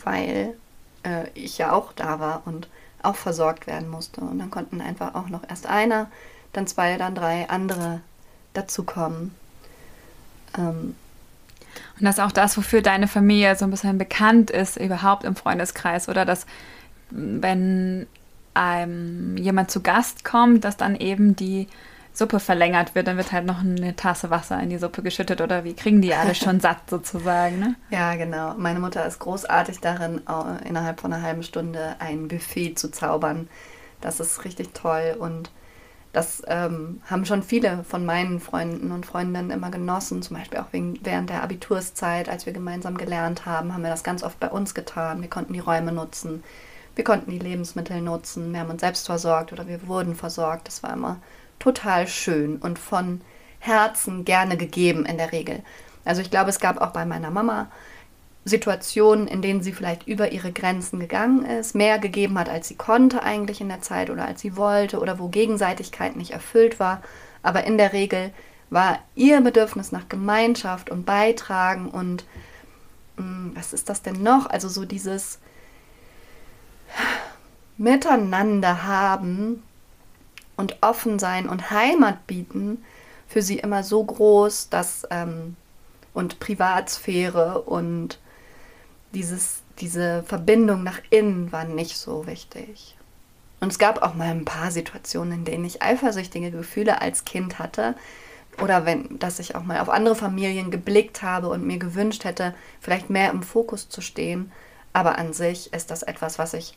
weil 0.02 0.54
äh, 1.04 1.28
ich 1.34 1.58
ja 1.58 1.72
auch 1.72 1.92
da 1.92 2.20
war 2.20 2.42
und 2.46 2.68
auch 3.02 3.16
versorgt 3.16 3.66
werden 3.66 3.88
musste. 3.88 4.20
Und 4.20 4.38
dann 4.38 4.50
konnten 4.50 4.80
einfach 4.80 5.14
auch 5.14 5.28
noch 5.28 5.48
erst 5.48 5.66
einer, 5.66 6.10
dann 6.52 6.66
zwei, 6.66 6.96
dann 6.96 7.14
drei 7.14 7.48
andere 7.48 8.00
dazukommen. 8.54 9.34
Ähm, 10.56 10.96
und 11.98 12.04
das 12.06 12.18
ist 12.18 12.24
auch 12.24 12.32
das, 12.32 12.56
wofür 12.56 12.82
deine 12.82 13.08
Familie 13.08 13.54
so 13.56 13.64
ein 13.64 13.70
bisschen 13.70 13.98
bekannt 13.98 14.50
ist, 14.50 14.76
überhaupt 14.76 15.24
im 15.24 15.36
Freundeskreis. 15.36 16.08
Oder 16.08 16.24
dass, 16.24 16.46
wenn 17.10 18.06
einem 18.54 19.36
jemand 19.36 19.70
zu 19.70 19.82
Gast 19.82 20.24
kommt, 20.24 20.64
dass 20.64 20.76
dann 20.76 20.96
eben 20.96 21.36
die 21.36 21.68
Suppe 22.14 22.40
verlängert 22.40 22.94
wird, 22.94 23.06
dann 23.06 23.16
wird 23.16 23.32
halt 23.32 23.46
noch 23.46 23.60
eine 23.60 23.96
Tasse 23.96 24.28
Wasser 24.28 24.60
in 24.60 24.68
die 24.68 24.76
Suppe 24.76 25.02
geschüttet 25.02 25.40
oder 25.40 25.64
wie 25.64 25.74
kriegen 25.74 26.02
die 26.02 26.12
alle 26.12 26.34
schon 26.34 26.60
satt 26.60 26.90
sozusagen, 26.90 27.58
ne? 27.58 27.74
Ja, 27.90 28.14
genau. 28.16 28.54
Meine 28.58 28.80
Mutter 28.80 29.06
ist 29.06 29.18
großartig 29.18 29.80
darin, 29.80 30.20
innerhalb 30.64 31.00
von 31.00 31.12
einer 31.12 31.22
halben 31.22 31.42
Stunde 31.42 31.96
ein 32.00 32.28
Buffet 32.28 32.74
zu 32.74 32.90
zaubern. 32.90 33.48
Das 34.02 34.20
ist 34.20 34.44
richtig 34.44 34.74
toll 34.74 35.16
und 35.18 35.50
das 36.12 36.42
ähm, 36.46 37.00
haben 37.08 37.24
schon 37.24 37.42
viele 37.42 37.84
von 37.84 38.04
meinen 38.04 38.38
Freunden 38.38 38.92
und 38.92 39.06
Freundinnen 39.06 39.50
immer 39.50 39.70
genossen, 39.70 40.22
zum 40.22 40.36
Beispiel 40.36 40.58
auch 40.58 40.72
wegen, 40.72 40.98
während 41.02 41.30
der 41.30 41.42
Abiturszeit, 41.42 42.28
als 42.28 42.44
wir 42.44 42.52
gemeinsam 42.52 42.98
gelernt 42.98 43.46
haben, 43.46 43.72
haben 43.72 43.82
wir 43.82 43.90
das 43.90 44.04
ganz 44.04 44.22
oft 44.22 44.38
bei 44.38 44.48
uns 44.48 44.74
getan. 44.74 45.22
Wir 45.22 45.30
konnten 45.30 45.54
die 45.54 45.60
Räume 45.60 45.92
nutzen. 45.92 46.42
Wir 46.94 47.04
konnten 47.04 47.30
die 47.30 47.38
Lebensmittel 47.38 48.02
nutzen, 48.02 48.52
wir 48.52 48.60
haben 48.60 48.70
uns 48.70 48.82
selbst 48.82 49.06
versorgt 49.06 49.52
oder 49.52 49.66
wir 49.66 49.88
wurden 49.88 50.14
versorgt. 50.14 50.68
Das 50.68 50.82
war 50.82 50.92
immer 50.92 51.20
total 51.58 52.06
schön 52.06 52.56
und 52.56 52.78
von 52.78 53.22
Herzen 53.60 54.24
gerne 54.24 54.56
gegeben 54.56 55.06
in 55.06 55.16
der 55.16 55.32
Regel. 55.32 55.62
Also 56.04 56.20
ich 56.20 56.30
glaube, 56.30 56.50
es 56.50 56.60
gab 56.60 56.80
auch 56.80 56.90
bei 56.90 57.06
meiner 57.06 57.30
Mama 57.30 57.70
Situationen, 58.44 59.28
in 59.28 59.40
denen 59.40 59.62
sie 59.62 59.72
vielleicht 59.72 60.08
über 60.08 60.32
ihre 60.32 60.50
Grenzen 60.50 60.98
gegangen 60.98 61.44
ist, 61.44 61.74
mehr 61.74 61.98
gegeben 61.98 62.38
hat, 62.38 62.48
als 62.48 62.66
sie 62.68 62.74
konnte 62.74 63.22
eigentlich 63.22 63.60
in 63.60 63.68
der 63.68 63.82
Zeit 63.82 64.10
oder 64.10 64.26
als 64.26 64.40
sie 64.40 64.56
wollte 64.56 64.98
oder 64.98 65.18
wo 65.18 65.28
Gegenseitigkeit 65.28 66.16
nicht 66.16 66.32
erfüllt 66.32 66.80
war. 66.80 67.02
Aber 67.42 67.64
in 67.64 67.78
der 67.78 67.92
Regel 67.92 68.32
war 68.70 68.98
ihr 69.14 69.40
Bedürfnis 69.40 69.92
nach 69.92 70.08
Gemeinschaft 70.08 70.90
und 70.90 71.04
Beitragen 71.04 71.88
und 71.88 72.24
mh, 73.16 73.24
hm, 73.24 73.52
was 73.54 73.72
ist 73.72 73.88
das 73.88 74.02
denn 74.02 74.22
noch? 74.22 74.46
Also 74.46 74.68
so 74.68 74.84
dieses 74.84 75.38
Miteinander 77.76 78.84
haben 78.84 79.62
und 80.56 80.78
offen 80.80 81.18
sein 81.18 81.48
und 81.48 81.70
Heimat 81.70 82.26
bieten 82.26 82.84
für 83.28 83.42
sie 83.42 83.58
immer 83.58 83.82
so 83.82 84.02
groß, 84.02 84.68
dass 84.68 85.06
ähm, 85.10 85.56
und 86.12 86.40
Privatsphäre 86.40 87.62
und 87.62 88.18
dieses, 89.14 89.62
diese 89.78 90.22
Verbindung 90.24 90.82
nach 90.82 91.00
innen 91.10 91.52
war 91.52 91.64
nicht 91.64 91.96
so 91.96 92.26
wichtig. 92.26 92.96
Und 93.60 93.70
es 93.70 93.78
gab 93.78 94.02
auch 94.02 94.14
mal 94.14 94.28
ein 94.28 94.44
paar 94.44 94.70
Situationen, 94.70 95.32
in 95.32 95.44
denen 95.44 95.64
ich 95.64 95.82
eifersüchtige 95.82 96.50
Gefühle 96.50 97.00
als 97.00 97.24
Kind 97.24 97.58
hatte. 97.58 97.94
Oder 98.60 98.84
wenn, 98.84 99.18
dass 99.18 99.38
ich 99.38 99.54
auch 99.54 99.62
mal 99.62 99.80
auf 99.80 99.88
andere 99.88 100.16
Familien 100.16 100.70
geblickt 100.70 101.22
habe 101.22 101.48
und 101.48 101.64
mir 101.64 101.78
gewünscht 101.78 102.24
hätte, 102.24 102.54
vielleicht 102.80 103.08
mehr 103.08 103.30
im 103.30 103.42
Fokus 103.42 103.88
zu 103.88 104.00
stehen. 104.00 104.50
Aber 104.92 105.16
an 105.16 105.32
sich 105.32 105.72
ist 105.72 105.90
das 105.90 106.02
etwas, 106.02 106.38
was 106.38 106.54
ich 106.54 106.76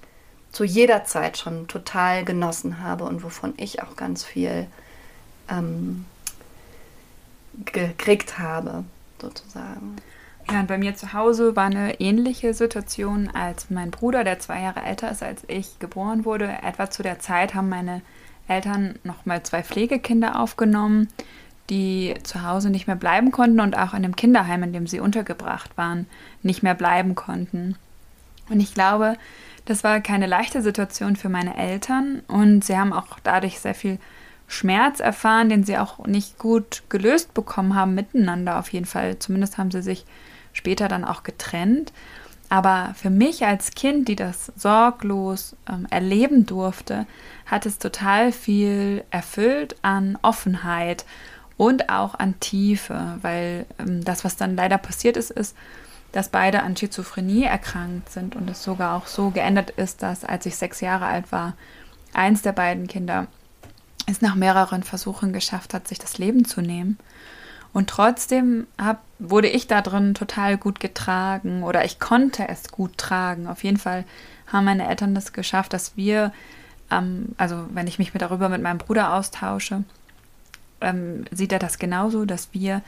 zu 0.51 0.63
jeder 0.63 1.03
Zeit 1.03 1.37
schon 1.37 1.67
total 1.67 2.23
genossen 2.23 2.79
habe 2.79 3.03
und 3.03 3.23
wovon 3.23 3.53
ich 3.57 3.81
auch 3.81 3.95
ganz 3.95 4.23
viel 4.23 4.67
ähm, 5.49 6.05
gekriegt 7.65 8.39
habe, 8.39 8.85
sozusagen. 9.21 9.97
Ja, 10.51 10.59
und 10.59 10.67
bei 10.67 10.77
mir 10.77 10.95
zu 10.95 11.13
Hause 11.13 11.55
war 11.55 11.65
eine 11.65 11.99
ähnliche 11.99 12.53
Situation, 12.53 13.29
als 13.33 13.69
mein 13.71 13.89
Bruder, 13.89 14.23
der 14.23 14.39
zwei 14.39 14.61
Jahre 14.61 14.83
älter 14.83 15.09
ist 15.09 15.23
als 15.23 15.43
ich, 15.47 15.79
geboren 15.79 16.23
wurde. 16.23 16.47
Etwa 16.63 16.89
zu 16.89 17.01
der 17.01 17.19
Zeit 17.19 17.55
haben 17.55 17.69
meine 17.69 18.01
Eltern 18.47 18.99
nochmal 19.03 19.41
zwei 19.43 19.63
Pflegekinder 19.63 20.39
aufgenommen, 20.39 21.07
die 21.71 22.13
zu 22.21 22.43
Hause 22.43 22.69
nicht 22.69 22.85
mehr 22.85 22.95
bleiben 22.95 23.31
konnten 23.31 23.59
und 23.59 23.75
auch 23.75 23.95
in 23.95 24.03
dem 24.03 24.15
Kinderheim, 24.15 24.61
in 24.61 24.73
dem 24.73 24.85
sie 24.85 24.99
untergebracht 24.99 25.77
waren, 25.77 26.05
nicht 26.43 26.61
mehr 26.61 26.75
bleiben 26.75 27.15
konnten. 27.15 27.75
Und 28.49 28.59
ich 28.59 28.75
glaube, 28.75 29.17
das 29.65 29.83
war 29.83 29.99
keine 29.99 30.27
leichte 30.27 30.61
Situation 30.61 31.15
für 31.15 31.29
meine 31.29 31.57
Eltern 31.57 32.21
und 32.27 32.63
sie 32.63 32.77
haben 32.77 32.93
auch 32.93 33.17
dadurch 33.23 33.59
sehr 33.59 33.73
viel 33.73 33.97
Schmerz 34.47 34.99
erfahren, 34.99 35.49
den 35.49 35.63
sie 35.63 35.79
auch 35.79 36.05
nicht 36.05 36.37
gut 36.37 36.83
gelöst 36.89 37.33
bekommen 37.33 37.73
haben 37.73 37.95
miteinander 37.95 38.59
auf 38.59 38.71
jeden 38.71 38.85
Fall. 38.85 39.17
Zumindest 39.17 39.57
haben 39.57 39.71
sie 39.71 39.81
sich 39.81 40.05
später 40.55 40.87
dann 40.87 41.05
auch 41.05 41.21
getrennt. 41.21 41.93
Aber 42.49 42.93
für 42.95 43.09
mich 43.09 43.45
als 43.45 43.71
Kind, 43.71 44.07
die 44.07 44.15
das 44.15 44.51
sorglos 44.55 45.55
ähm, 45.69 45.87
erleben 45.89 46.45
durfte, 46.45 47.05
hat 47.45 47.65
es 47.65 47.79
total 47.79 48.31
viel 48.31 49.03
erfüllt 49.09 49.75
an 49.81 50.17
Offenheit 50.21 51.05
und 51.57 51.89
auch 51.89 52.15
an 52.15 52.39
Tiefe, 52.39 53.17
weil 53.21 53.65
ähm, 53.79 54.03
das, 54.03 54.23
was 54.23 54.35
dann 54.35 54.55
leider 54.55 54.77
passiert 54.77 55.17
ist, 55.17 55.31
ist, 55.31 55.55
dass 56.11 56.29
beide 56.29 56.63
an 56.63 56.77
Schizophrenie 56.77 57.43
erkrankt 57.43 58.09
sind 58.11 58.35
und 58.35 58.49
es 58.49 58.63
sogar 58.63 58.95
auch 58.95 59.07
so 59.07 59.31
geändert 59.31 59.71
ist, 59.71 60.01
dass 60.01 60.23
als 60.23 60.45
ich 60.45 60.55
sechs 60.55 60.81
Jahre 60.81 61.05
alt 61.05 61.31
war, 61.31 61.53
eins 62.13 62.41
der 62.41 62.53
beiden 62.53 62.87
Kinder 62.87 63.27
es 64.07 64.21
nach 64.21 64.35
mehreren 64.35 64.83
Versuchen 64.83 65.33
geschafft 65.33 65.73
hat, 65.73 65.87
sich 65.87 65.99
das 65.99 66.17
Leben 66.17 66.45
zu 66.45 66.61
nehmen. 66.61 66.97
Und 67.75 67.89
trotzdem 67.89 68.67
hab, 68.77 69.01
wurde 69.19 69.49
ich 69.49 69.67
da 69.67 69.81
drin 69.81 70.13
total 70.13 70.55
gut 70.55 70.79
getragen 70.79 71.61
oder 71.61 71.83
ich 71.83 71.99
konnte 71.99 72.47
es 72.47 72.69
gut 72.71 72.97
tragen. 72.97 73.47
Auf 73.47 73.65
jeden 73.65 73.75
Fall 73.75 74.05
haben 74.47 74.63
meine 74.63 74.87
Eltern 74.87 75.13
das 75.13 75.33
geschafft, 75.33 75.73
dass 75.73 75.97
wir, 75.97 76.31
ähm, 76.89 77.35
also 77.35 77.65
wenn 77.73 77.87
ich 77.87 77.99
mich 77.99 78.13
mit 78.13 78.21
darüber 78.21 78.47
mit 78.47 78.61
meinem 78.61 78.77
Bruder 78.77 79.13
austausche, 79.13 79.83
ähm, 80.79 81.25
sieht 81.31 81.51
er 81.51 81.59
das 81.59 81.77
genauso, 81.77 82.23
dass 82.23 82.53
wir 82.53 82.81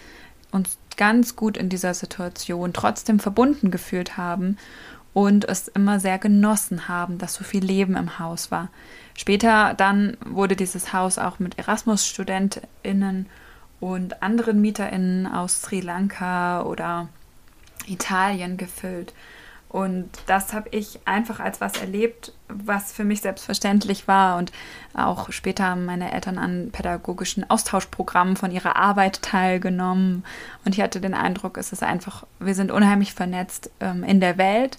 uns 0.52 0.78
ganz 0.96 1.36
gut 1.36 1.58
in 1.58 1.68
dieser 1.68 1.94
Situation 1.94 2.72
trotzdem 2.72 3.20
verbunden 3.20 3.72
gefühlt 3.72 4.16
haben 4.16 4.58
und 5.14 5.44
es 5.44 5.68
immer 5.68 6.00
sehr 6.00 6.18
genossen 6.18 6.88
haben, 6.88 7.18
dass 7.18 7.34
so 7.34 7.44
viel 7.44 7.66
Leben 7.66 7.98
im 7.98 8.20
Haus 8.20 8.52
war. 8.52 8.70
Später 9.18 9.74
dann 9.74 10.16
wurde 10.26 10.56
dieses 10.56 10.94
Haus 10.94 11.18
auch 11.18 11.40
mit 11.40 11.58
Erasmus-StudentInnen 11.58 13.26
und 13.80 14.24
anderen 14.24 14.62
MieterInnen 14.62 15.28
aus 15.28 15.62
Sri 15.62 15.82
Lanka 15.82 16.64
oder 16.64 17.10
Italien 17.88 18.58
gefüllt. 18.58 19.14
Und 19.70 20.10
das 20.28 20.54
habe 20.54 20.70
ich 20.72 21.00
einfach 21.06 21.42
als 21.42 21.60
was 21.60 21.74
erlebt, 21.78 22.32
was 22.48 22.94
für 22.94 23.04
mich 23.04 23.22
selbstverständlich 23.22 24.08
war. 24.08 24.38
Und 24.38 24.54
auch 24.94 25.32
später 25.32 25.66
haben 25.66 25.86
meine 25.86 26.14
Eltern 26.14 26.38
an 26.38 26.70
pädagogischen 26.72 27.50
Austauschprogrammen 27.50 28.38
von 28.38 28.52
ihrer 28.52 28.78
Arbeit 28.78 29.22
teilgenommen. 29.22 30.24
Und 30.64 30.76
ich 30.76 30.82
hatte 30.82 31.02
den 31.02 31.14
Eindruck, 31.14 31.58
es 31.58 31.74
ist 31.74 31.84
einfach, 31.84 32.26
wir 32.40 32.56
sind 32.56 32.72
unheimlich 32.72 33.14
vernetzt 33.14 33.70
ähm, 33.82 34.04
in 34.04 34.22
der 34.22 34.38
Welt. 34.38 34.78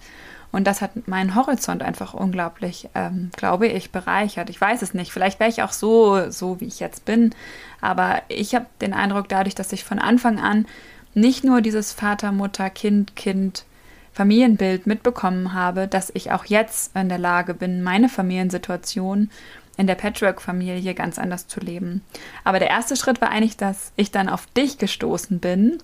Und 0.50 0.66
das 0.66 0.80
hat 0.80 1.06
meinen 1.06 1.34
Horizont 1.34 1.82
einfach 1.82 2.14
unglaublich, 2.14 2.88
ähm, 2.94 3.30
glaube 3.36 3.66
ich, 3.66 3.92
bereichert. 3.92 4.48
Ich 4.48 4.60
weiß 4.60 4.80
es 4.82 4.94
nicht. 4.94 5.12
Vielleicht 5.12 5.40
wäre 5.40 5.50
ich 5.50 5.62
auch 5.62 5.72
so, 5.72 6.30
so 6.30 6.60
wie 6.60 6.66
ich 6.66 6.80
jetzt 6.80 7.04
bin. 7.04 7.34
Aber 7.80 8.22
ich 8.28 8.54
habe 8.54 8.66
den 8.80 8.94
Eindruck, 8.94 9.28
dadurch, 9.28 9.54
dass 9.54 9.72
ich 9.72 9.84
von 9.84 9.98
Anfang 9.98 10.38
an 10.40 10.66
nicht 11.14 11.44
nur 11.44 11.60
dieses 11.60 11.92
Vater, 11.92 12.32
Mutter, 12.32 12.70
Kind, 12.70 13.14
Kind, 13.14 13.64
Familienbild 14.12 14.86
mitbekommen 14.86 15.52
habe, 15.52 15.86
dass 15.86 16.10
ich 16.14 16.32
auch 16.32 16.44
jetzt 16.46 16.96
in 16.96 17.08
der 17.08 17.18
Lage 17.18 17.54
bin, 17.54 17.82
meine 17.82 18.08
Familiensituation 18.08 19.30
in 19.76 19.86
der 19.86 19.94
Patchwork-Familie 19.94 20.94
ganz 20.94 21.18
anders 21.18 21.46
zu 21.46 21.60
leben. 21.60 22.02
Aber 22.42 22.58
der 22.58 22.68
erste 22.68 22.96
Schritt 22.96 23.20
war 23.20 23.30
eigentlich, 23.30 23.56
dass 23.56 23.92
ich 23.96 24.10
dann 24.10 24.28
auf 24.28 24.46
dich 24.46 24.78
gestoßen 24.78 25.38
bin 25.38 25.78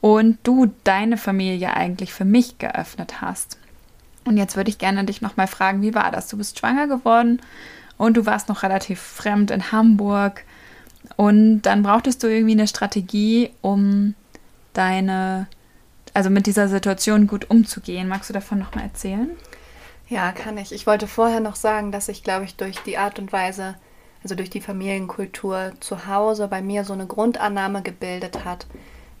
und 0.00 0.38
du 0.42 0.72
deine 0.84 1.18
Familie 1.18 1.74
eigentlich 1.74 2.12
für 2.12 2.24
mich 2.24 2.58
geöffnet 2.58 3.20
hast. 3.20 3.58
Und 4.26 4.36
jetzt 4.36 4.56
würde 4.56 4.70
ich 4.70 4.78
gerne 4.78 5.04
dich 5.04 5.22
nochmal 5.22 5.46
fragen, 5.46 5.82
wie 5.82 5.94
war 5.94 6.10
das? 6.10 6.28
Du 6.28 6.36
bist 6.36 6.58
schwanger 6.58 6.88
geworden 6.88 7.40
und 7.96 8.16
du 8.16 8.26
warst 8.26 8.48
noch 8.48 8.62
relativ 8.62 9.00
fremd 9.00 9.50
in 9.50 9.72
Hamburg. 9.72 10.44
Und 11.16 11.62
dann 11.62 11.82
brauchtest 11.82 12.22
du 12.22 12.26
irgendwie 12.26 12.52
eine 12.52 12.66
Strategie, 12.66 13.50
um 13.62 14.14
deine, 14.72 15.46
also 16.12 16.28
mit 16.28 16.46
dieser 16.46 16.68
Situation 16.68 17.28
gut 17.28 17.48
umzugehen. 17.48 18.08
Magst 18.08 18.28
du 18.28 18.34
davon 18.34 18.58
nochmal 18.58 18.84
erzählen? 18.84 19.30
Ja, 20.08 20.32
kann 20.32 20.58
ich. 20.58 20.72
Ich 20.72 20.86
wollte 20.86 21.06
vorher 21.06 21.40
noch 21.40 21.56
sagen, 21.56 21.92
dass 21.92 22.08
ich, 22.08 22.24
glaube 22.24 22.44
ich, 22.44 22.56
durch 22.56 22.78
die 22.80 22.98
Art 22.98 23.18
und 23.20 23.32
Weise, 23.32 23.76
also 24.24 24.34
durch 24.34 24.50
die 24.50 24.60
Familienkultur 24.60 25.72
zu 25.78 26.08
Hause 26.08 26.48
bei 26.48 26.62
mir 26.62 26.84
so 26.84 26.92
eine 26.92 27.06
Grundannahme 27.06 27.82
gebildet 27.82 28.44
hat, 28.44 28.66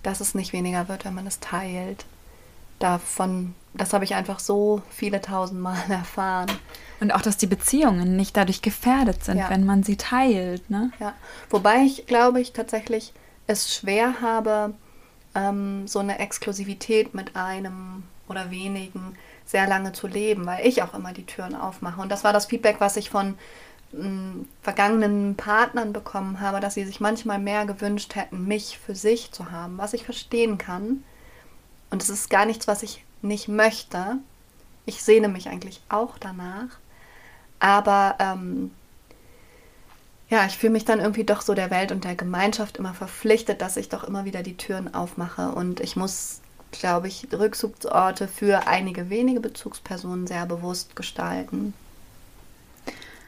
dass 0.02 0.20
es 0.20 0.34
nicht 0.34 0.52
weniger 0.52 0.88
wird, 0.88 1.04
wenn 1.04 1.14
man 1.14 1.26
es 1.26 1.38
teilt 1.38 2.06
davon, 2.78 3.54
das 3.74 3.92
habe 3.92 4.04
ich 4.04 4.14
einfach 4.14 4.38
so 4.38 4.82
viele 4.90 5.20
tausend 5.20 5.60
Mal 5.60 5.78
erfahren. 5.88 6.50
Und 7.00 7.12
auch, 7.12 7.20
dass 7.20 7.36
die 7.36 7.46
Beziehungen 7.46 8.16
nicht 8.16 8.36
dadurch 8.36 8.62
gefährdet 8.62 9.22
sind, 9.24 9.38
ja. 9.38 9.50
wenn 9.50 9.66
man 9.66 9.82
sie 9.82 9.96
teilt. 9.96 10.70
Ne? 10.70 10.90
Ja, 10.98 11.14
wobei 11.50 11.82
ich 11.82 12.06
glaube 12.06 12.40
ich 12.40 12.52
tatsächlich 12.52 13.12
es 13.46 13.74
schwer 13.74 14.20
habe, 14.20 14.74
ähm, 15.34 15.86
so 15.86 15.98
eine 15.98 16.18
Exklusivität 16.18 17.14
mit 17.14 17.36
einem 17.36 18.04
oder 18.28 18.50
wenigen 18.50 19.16
sehr 19.44 19.68
lange 19.68 19.92
zu 19.92 20.06
leben, 20.06 20.46
weil 20.46 20.66
ich 20.66 20.82
auch 20.82 20.94
immer 20.94 21.12
die 21.12 21.26
Türen 21.26 21.54
aufmache. 21.54 22.00
Und 22.00 22.10
das 22.10 22.24
war 22.24 22.32
das 22.32 22.46
Feedback, 22.46 22.76
was 22.80 22.96
ich 22.96 23.10
von 23.10 23.36
ähm, 23.94 24.48
vergangenen 24.62 25.36
Partnern 25.36 25.92
bekommen 25.92 26.40
habe, 26.40 26.60
dass 26.60 26.74
sie 26.74 26.84
sich 26.84 27.00
manchmal 27.00 27.38
mehr 27.38 27.66
gewünscht 27.66 28.16
hätten, 28.16 28.46
mich 28.46 28.78
für 28.78 28.94
sich 28.94 29.30
zu 29.32 29.50
haben, 29.50 29.78
was 29.78 29.92
ich 29.92 30.04
verstehen 30.04 30.58
kann. 30.58 31.04
Und 31.90 32.02
es 32.02 32.08
ist 32.08 32.30
gar 32.30 32.46
nichts, 32.46 32.66
was 32.66 32.82
ich 32.82 33.04
nicht 33.22 33.48
möchte. 33.48 34.18
Ich 34.84 35.02
sehne 35.02 35.28
mich 35.28 35.48
eigentlich 35.48 35.80
auch 35.88 36.18
danach. 36.18 36.78
Aber 37.58 38.16
ähm, 38.18 38.70
ja, 40.28 40.44
ich 40.46 40.58
fühle 40.58 40.72
mich 40.72 40.84
dann 40.84 41.00
irgendwie 41.00 41.24
doch 41.24 41.40
so 41.40 41.54
der 41.54 41.70
Welt 41.70 41.92
und 41.92 42.04
der 42.04 42.16
Gemeinschaft 42.16 42.76
immer 42.76 42.94
verpflichtet, 42.94 43.60
dass 43.60 43.76
ich 43.76 43.88
doch 43.88 44.04
immer 44.04 44.24
wieder 44.24 44.42
die 44.42 44.56
Türen 44.56 44.92
aufmache. 44.92 45.50
Und 45.50 45.80
ich 45.80 45.96
muss, 45.96 46.40
glaube 46.72 47.08
ich, 47.08 47.28
Rückzugsorte 47.32 48.26
für 48.26 48.66
einige 48.66 49.08
wenige 49.08 49.40
Bezugspersonen 49.40 50.26
sehr 50.26 50.46
bewusst 50.46 50.96
gestalten. 50.96 51.74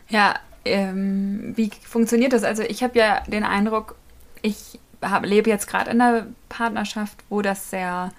Ja, 0.08 0.34
ähm, 0.64 1.52
wie 1.56 1.70
funktioniert 1.70 2.32
das? 2.32 2.42
Also 2.42 2.62
ich 2.62 2.82
habe 2.82 2.98
ja 2.98 3.20
den 3.28 3.44
Eindruck, 3.44 3.94
ich 4.42 4.80
hab, 5.00 5.24
lebe 5.24 5.50
jetzt 5.50 5.68
gerade 5.68 5.90
in 5.90 6.00
einer 6.00 6.26
Partnerschaft, 6.48 7.18
wo 7.28 7.42
das 7.42 7.70
sehr 7.70 8.10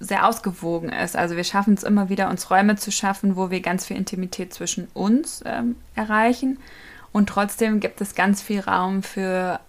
sehr 0.00 0.26
ausgewogen 0.26 0.88
ist. 0.88 1.14
Also 1.14 1.36
wir 1.36 1.44
schaffen 1.44 1.74
es 1.74 1.84
immer 1.84 2.08
wieder, 2.08 2.30
uns 2.30 2.50
Räume 2.50 2.76
zu 2.76 2.90
schaffen, 2.90 3.36
wo 3.36 3.50
wir 3.50 3.60
ganz 3.60 3.86
viel 3.86 3.96
Intimität 3.96 4.52
zwischen 4.52 4.88
uns 4.94 5.42
ähm, 5.44 5.76
erreichen. 5.94 6.58
Und 7.12 7.28
trotzdem 7.28 7.80
gibt 7.80 8.00
es 8.00 8.14
ganz 8.14 8.40
viel 8.40 8.60
Raum 8.60 9.02
für 9.02 9.60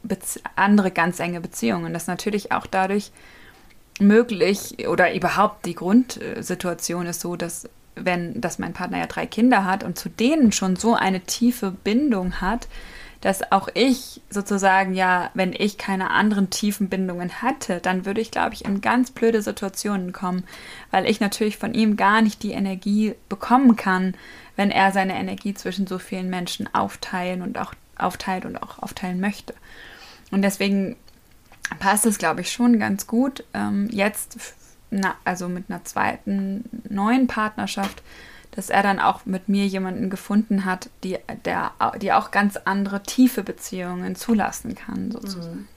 andere 0.56 0.92
ganz 0.92 1.20
enge 1.20 1.42
Beziehungen. 1.42 1.94
Das 1.94 2.04
ist 2.04 2.08
natürlich 2.08 2.52
auch 2.52 2.66
dadurch 2.66 3.12
möglich 4.00 4.88
oder 4.88 5.14
überhaupt 5.14 5.66
die 5.66 5.76
Grundsituation 5.76 7.06
ist 7.06 7.22
so, 7.22 7.36
dass 7.36 7.70
wenn, 7.96 8.40
dass 8.40 8.58
mein 8.58 8.74
Partner 8.74 9.00
ja 9.00 9.06
drei 9.08 9.26
Kinder 9.26 9.66
hat 9.66 9.84
und 9.84 9.98
zu 9.98 10.10
denen 10.10 10.52
schon 10.52 10.76
so 10.76 10.96
eine 10.96 11.22
tiefe 11.22 11.72
Bindung 11.72 12.40
hat, 12.42 12.68
dass 13.22 13.52
auch 13.52 13.70
ich 13.76 14.20
sozusagen 14.30 14.94
ja, 14.96 15.30
wenn 15.36 15.54
ich 15.54 15.78
keine 15.78 16.10
anderen 16.10 16.50
tiefen 16.50 16.90
Bindungen 16.90 17.42
hatte, 17.42 17.80
dann 17.80 18.06
würde 18.06 18.20
ich, 18.20 18.32
glaube 18.32 18.56
ich, 18.56 18.66
in 18.66 18.82
ganz 18.82 19.12
blöde 19.12 19.42
Situationen 19.44 20.12
kommen, 20.12 20.44
weil 20.90 21.08
ich 21.08 21.20
natürlich 21.20 21.58
von 21.58 21.76
ihm 21.76 21.98
gar 21.98 22.22
nicht 22.22 22.42
die 22.42 22.52
Energie 22.52 23.14
bekommen 23.30 23.76
kann, 23.76 24.16
wenn 24.56 24.72
er 24.72 24.92
seine 24.92 25.14
Energie 25.14 25.54
zwischen 25.54 25.86
so 25.86 26.00
vielen 26.00 26.30
Menschen 26.30 26.74
aufteilen 26.74 27.44
und 27.44 27.60
auch 27.60 27.74
aufteilt 27.96 28.46
und 28.46 28.58
auch 28.58 28.80
aufteilen 28.80 29.20
möchte. 29.20 29.54
Und 30.32 30.42
deswegen 30.42 30.96
passt 31.80 32.08
es, 32.08 32.18
glaube 32.18 32.42
ich, 32.42 32.52
schon 32.52 32.80
ganz 32.80 33.06
gut, 33.06 33.44
ähm, 33.54 33.88
jetzt, 33.92 34.38
na, 34.90 35.16
also 35.24 35.48
mit 35.48 35.66
einer 35.70 35.84
zweiten 35.84 36.64
neuen 36.90 37.28
Partnerschaft, 37.28 38.02
dass 38.52 38.70
er 38.70 38.84
dann 38.84 39.00
auch 39.00 39.26
mit 39.26 39.48
mir 39.48 39.66
jemanden 39.66 40.10
gefunden 40.10 40.66
hat, 40.66 40.90
die, 41.04 41.18
der, 41.46 41.72
die 42.02 42.12
auch 42.12 42.32
ganz 42.32 42.58
andere 42.58 43.02
tiefe 43.02 43.44
Beziehungen 43.44 44.16
zulassen 44.16 44.76
kann, 44.76 45.12
sozusagen. 45.12 45.56
Mhm. 45.56 45.68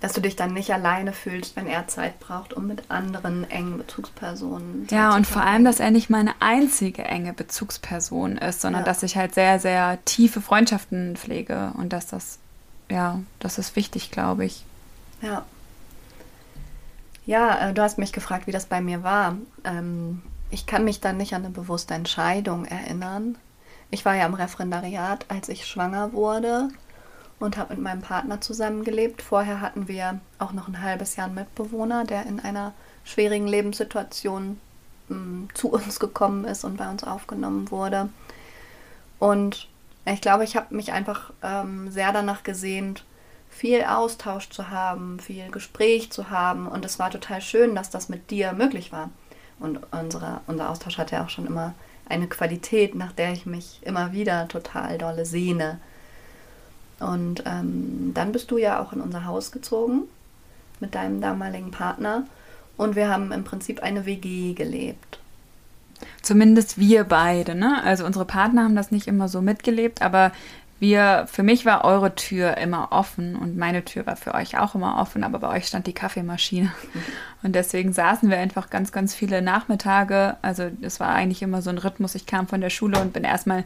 Dass 0.00 0.12
du 0.14 0.20
dich 0.22 0.36
dann 0.36 0.54
nicht 0.54 0.72
alleine 0.72 1.12
fühlst, 1.12 1.56
wenn 1.56 1.66
er 1.66 1.86
Zeit 1.88 2.20
braucht, 2.20 2.54
um 2.54 2.66
mit 2.66 2.90
anderen 2.90 3.50
engen 3.50 3.76
Bezugspersonen. 3.76 4.88
Zeit 4.88 4.98
ja, 4.98 5.14
und 5.14 5.26
vor 5.26 5.42
allem, 5.42 5.64
dass 5.64 5.80
er 5.80 5.90
nicht 5.90 6.08
meine 6.08 6.32
einzige 6.40 7.04
enge 7.04 7.34
Bezugsperson 7.34 8.38
ist, 8.38 8.62
sondern 8.62 8.82
ja. 8.82 8.86
dass 8.86 9.02
ich 9.02 9.16
halt 9.16 9.34
sehr, 9.34 9.58
sehr 9.58 9.98
tiefe 10.04 10.40
Freundschaften 10.40 11.16
pflege 11.16 11.72
und 11.76 11.92
dass 11.92 12.06
das, 12.06 12.38
ja, 12.90 13.20
das 13.40 13.58
ist 13.58 13.76
wichtig, 13.76 14.10
glaube 14.10 14.44
ich. 14.44 14.64
Ja. 15.20 15.44
Ja, 17.26 17.68
äh, 17.68 17.74
du 17.74 17.82
hast 17.82 17.98
mich 17.98 18.12
gefragt, 18.12 18.46
wie 18.46 18.52
das 18.52 18.66
bei 18.66 18.80
mir 18.80 19.02
war. 19.02 19.36
Ähm, 19.64 20.22
ich 20.50 20.66
kann 20.66 20.84
mich 20.84 21.00
dann 21.00 21.16
nicht 21.16 21.34
an 21.34 21.44
eine 21.44 21.54
bewusste 21.54 21.94
Entscheidung 21.94 22.64
erinnern. 22.64 23.38
Ich 23.90 24.04
war 24.04 24.14
ja 24.14 24.26
im 24.26 24.34
Referendariat, 24.34 25.26
als 25.28 25.48
ich 25.48 25.66
schwanger 25.66 26.12
wurde 26.12 26.68
und 27.38 27.56
habe 27.56 27.74
mit 27.74 27.82
meinem 27.82 28.02
Partner 28.02 28.40
zusammengelebt. 28.40 29.22
Vorher 29.22 29.60
hatten 29.60 29.88
wir 29.88 30.20
auch 30.38 30.52
noch 30.52 30.68
ein 30.68 30.82
halbes 30.82 31.16
Jahr 31.16 31.26
einen 31.26 31.36
Mitbewohner, 31.36 32.04
der 32.04 32.26
in 32.26 32.40
einer 32.40 32.74
schwierigen 33.04 33.46
Lebenssituation 33.46 34.60
mh, 35.08 35.16
mm, 35.16 35.48
zu 35.54 35.72
uns 35.72 35.98
gekommen 35.98 36.44
ist 36.44 36.64
und 36.64 36.76
bei 36.76 36.88
uns 36.88 37.04
aufgenommen 37.04 37.70
wurde. 37.70 38.08
Und 39.18 39.68
ich 40.04 40.20
glaube, 40.20 40.44
ich 40.44 40.56
habe 40.56 40.74
mich 40.74 40.92
einfach 40.92 41.32
ähm, 41.42 41.90
sehr 41.90 42.12
danach 42.12 42.42
gesehnt, 42.42 43.04
viel 43.48 43.84
Austausch 43.84 44.48
zu 44.50 44.70
haben, 44.70 45.18
viel 45.20 45.50
Gespräch 45.50 46.10
zu 46.10 46.30
haben. 46.30 46.66
Und 46.66 46.84
es 46.84 46.98
war 46.98 47.10
total 47.10 47.40
schön, 47.40 47.74
dass 47.74 47.90
das 47.90 48.08
mit 48.08 48.30
dir 48.30 48.52
möglich 48.52 48.92
war. 48.92 49.10
Und 49.60 49.80
unsere, 49.92 50.40
unser 50.46 50.70
Austausch 50.70 50.98
hatte 50.98 51.16
ja 51.16 51.24
auch 51.24 51.28
schon 51.28 51.46
immer 51.46 51.74
eine 52.08 52.26
Qualität, 52.26 52.94
nach 52.94 53.12
der 53.12 53.32
ich 53.32 53.46
mich 53.46 53.78
immer 53.82 54.12
wieder 54.12 54.48
total 54.48 54.98
dolle 54.98 55.24
sehne. 55.24 55.78
Und 56.98 57.44
ähm, 57.46 58.12
dann 58.14 58.32
bist 58.32 58.50
du 58.50 58.58
ja 58.58 58.80
auch 58.80 58.92
in 58.92 59.00
unser 59.00 59.24
Haus 59.24 59.52
gezogen 59.52 60.02
mit 60.80 60.94
deinem 60.94 61.20
damaligen 61.20 61.70
Partner. 61.70 62.24
Und 62.76 62.96
wir 62.96 63.08
haben 63.08 63.32
im 63.32 63.44
Prinzip 63.44 63.82
eine 63.82 64.06
WG 64.06 64.54
gelebt. 64.54 65.18
Zumindest 66.22 66.78
wir 66.78 67.04
beide, 67.04 67.54
ne? 67.54 67.82
Also 67.84 68.06
unsere 68.06 68.24
Partner 68.24 68.64
haben 68.64 68.76
das 68.76 68.90
nicht 68.90 69.06
immer 69.06 69.28
so 69.28 69.42
mitgelebt, 69.42 70.00
aber 70.00 70.32
wir, 70.80 71.26
für 71.30 71.42
mich 71.42 71.66
war 71.66 71.84
eure 71.84 72.14
Tür 72.14 72.56
immer 72.56 72.88
offen 72.90 73.36
und 73.36 73.56
meine 73.56 73.84
Tür 73.84 74.06
war 74.06 74.16
für 74.16 74.34
euch 74.34 74.58
auch 74.58 74.74
immer 74.74 74.98
offen, 74.98 75.22
aber 75.22 75.38
bei 75.38 75.48
euch 75.48 75.66
stand 75.66 75.86
die 75.86 75.92
Kaffeemaschine. 75.92 76.72
Und 77.42 77.54
deswegen 77.54 77.94
saßen 77.94 78.28
wir 78.28 78.36
einfach 78.36 78.68
ganz, 78.68 78.92
ganz 78.92 79.14
viele 79.14 79.40
Nachmittage. 79.40 80.36
Also 80.42 80.70
es 80.82 81.00
war 81.00 81.08
eigentlich 81.08 81.40
immer 81.40 81.62
so 81.62 81.70
ein 81.70 81.78
Rhythmus. 81.78 82.14
Ich 82.14 82.26
kam 82.26 82.46
von 82.48 82.60
der 82.60 82.68
Schule 82.68 83.00
und 83.00 83.14
bin 83.14 83.24
erstmal 83.24 83.62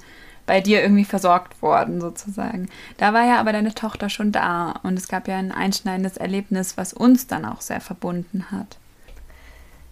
bei 0.47 0.61
dir 0.61 0.81
irgendwie 0.81 1.05
versorgt 1.05 1.61
worden, 1.61 2.01
sozusagen. 2.01 2.69
Da 2.99 3.13
war 3.13 3.25
ja 3.27 3.41
aber 3.41 3.53
deine 3.53 3.75
Tochter 3.75 4.11
schon 4.11 4.31
da 4.31 4.75
und 4.83 4.97
es 4.97 5.09
gab 5.09 5.27
ja 5.27 5.37
ein 5.37 5.51
einschneidendes 5.51 6.17
Erlebnis, 6.17 6.77
was 6.77 6.93
uns 6.93 7.27
dann 7.27 7.45
auch 7.45 7.63
sehr 7.63 7.81
verbunden 7.81 8.53
hat. 8.53 8.79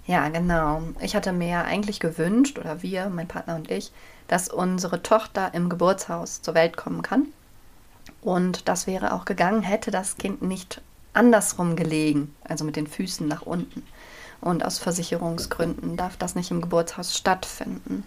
Ja, 0.07 0.29
genau. 0.29 0.83
Ich 1.01 1.15
hatte 1.15 1.33
mir 1.33 1.65
eigentlich 1.65 2.01
gewünscht, 2.01 2.59
oder 2.59 2.83
wir, 2.83 3.09
mein 3.09 3.29
Partner 3.29 3.55
und 3.55 3.71
ich, 3.71 3.93
dass 4.27 4.49
unsere 4.49 5.03
Tochter 5.03 5.55
im 5.55 5.69
Geburtshaus 5.69 6.43
zur 6.43 6.55
Welt 6.55 6.77
kommen 6.77 7.03
kann. 7.03 7.27
Und 8.21 8.69
das 8.69 8.87
wäre 8.87 9.13
auch 9.13 9.25
gegangen, 9.25 9.63
hätte 9.63 9.91
das 9.91 10.17
Kind 10.17 10.43
nicht 10.43 10.81
andersrum 11.13 11.77
gelegen, 11.77 12.35
also 12.45 12.65
mit 12.65 12.77
den 12.77 12.87
Füßen 12.87 13.27
nach 13.29 13.43
unten. 13.43 13.85
Und 14.41 14.65
aus 14.65 14.79
Versicherungsgründen 14.79 15.97
darf 15.97 16.17
das 16.17 16.35
nicht 16.35 16.51
im 16.51 16.63
Geburtshaus 16.63 17.17
stattfinden. 17.17 18.05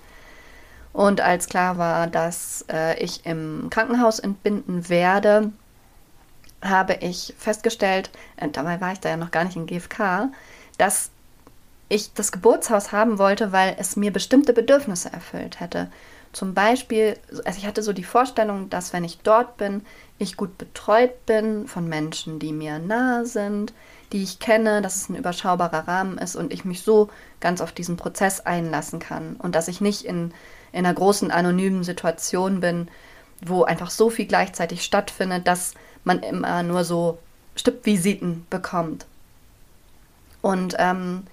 Und 0.92 1.22
als 1.22 1.48
klar 1.48 1.78
war, 1.78 2.08
dass 2.08 2.66
äh, 2.72 2.98
ich 3.02 3.26
im 3.26 3.70
Krankenhaus 3.70 4.20
entbinden 4.20 4.90
werde, 4.90 5.52
habe 6.62 6.96
ich 6.96 7.34
festgestellt, 7.38 8.10
äh, 8.38 8.50
dabei 8.50 8.82
war 8.82 8.94
ich 8.94 9.00
da 9.00 9.10
ja 9.10 9.18
noch 9.18 9.32
gar 9.32 9.44
nicht 9.44 9.56
in 9.56 9.66
GFK, 9.66 10.30
dass 10.78 11.12
ich 11.90 12.14
das 12.14 12.32
Geburtshaus 12.32 12.92
haben 12.92 13.20
wollte, 13.20 13.52
weil 13.52 13.76
es 13.78 13.96
mir 13.96 14.12
bestimmte 14.12 14.54
Bedürfnisse 14.54 15.12
erfüllt 15.12 15.60
hätte. 15.60 15.92
Zum 16.34 16.54
Beispiel, 16.54 17.18
also 17.46 17.58
ich 17.58 17.66
hatte 17.66 17.82
so 17.82 17.94
die 17.94 18.04
Vorstellung, 18.04 18.70
dass 18.70 18.92
wenn 18.92 19.04
ich 19.04 19.20
dort 19.20 19.56
bin, 19.58 19.86
ich 20.18 20.36
gut 20.36 20.58
betreut 20.58 21.26
bin 21.26 21.68
von 21.68 21.88
Menschen, 21.88 22.40
die 22.40 22.52
mir 22.52 22.80
nahe 22.80 23.26
sind, 23.26 23.74
die 24.12 24.24
ich 24.24 24.40
kenne, 24.40 24.82
dass 24.82 24.96
es 24.96 25.10
ein 25.10 25.16
überschaubarer 25.16 25.88
Rahmen 25.88 26.18
ist 26.18 26.36
und 26.36 26.52
ich 26.52 26.66
mich 26.66 26.82
so 26.82 27.10
ganz 27.40 27.62
auf 27.62 27.72
diesen 27.72 27.98
Prozess 27.98 28.42
einlassen 28.42 29.00
kann 29.00 29.36
und 29.38 29.56
dass 29.56 29.68
ich 29.68 29.80
nicht 29.80 30.04
in, 30.04 30.34
in 30.72 30.86
einer 30.86 30.94
großen 30.94 31.32
anonymen 31.32 31.84
Situation 31.84 32.60
bin, 32.60 32.90
wo 33.42 33.64
einfach 33.64 33.90
so 33.90 34.10
viel 34.10 34.26
gleichzeitig 34.26 34.84
stattfindet, 34.84 35.48
dass 35.48 35.74
man 36.04 36.20
immer 36.20 36.64
nur 36.64 36.84
so 36.84 37.18
Stippvisiten 37.56 38.46
bekommt. 38.50 39.06
Und 40.42 40.76
ähm, 40.80 41.24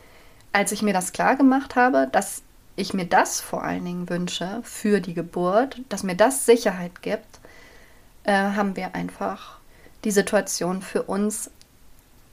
als 0.52 0.72
ich 0.72 0.82
mir 0.82 0.92
das 0.92 1.12
klar 1.12 1.36
gemacht 1.36 1.76
habe, 1.76 2.08
dass 2.10 2.42
ich 2.76 2.94
mir 2.94 3.06
das 3.06 3.40
vor 3.40 3.64
allen 3.64 3.84
Dingen 3.84 4.08
wünsche 4.08 4.60
für 4.62 5.00
die 5.00 5.14
Geburt, 5.14 5.80
dass 5.88 6.02
mir 6.02 6.16
das 6.16 6.46
Sicherheit 6.46 7.02
gibt, 7.02 7.40
äh, 8.24 8.32
haben 8.32 8.76
wir 8.76 8.94
einfach 8.94 9.58
die 10.04 10.10
Situation 10.10 10.82
für 10.82 11.02
uns 11.02 11.50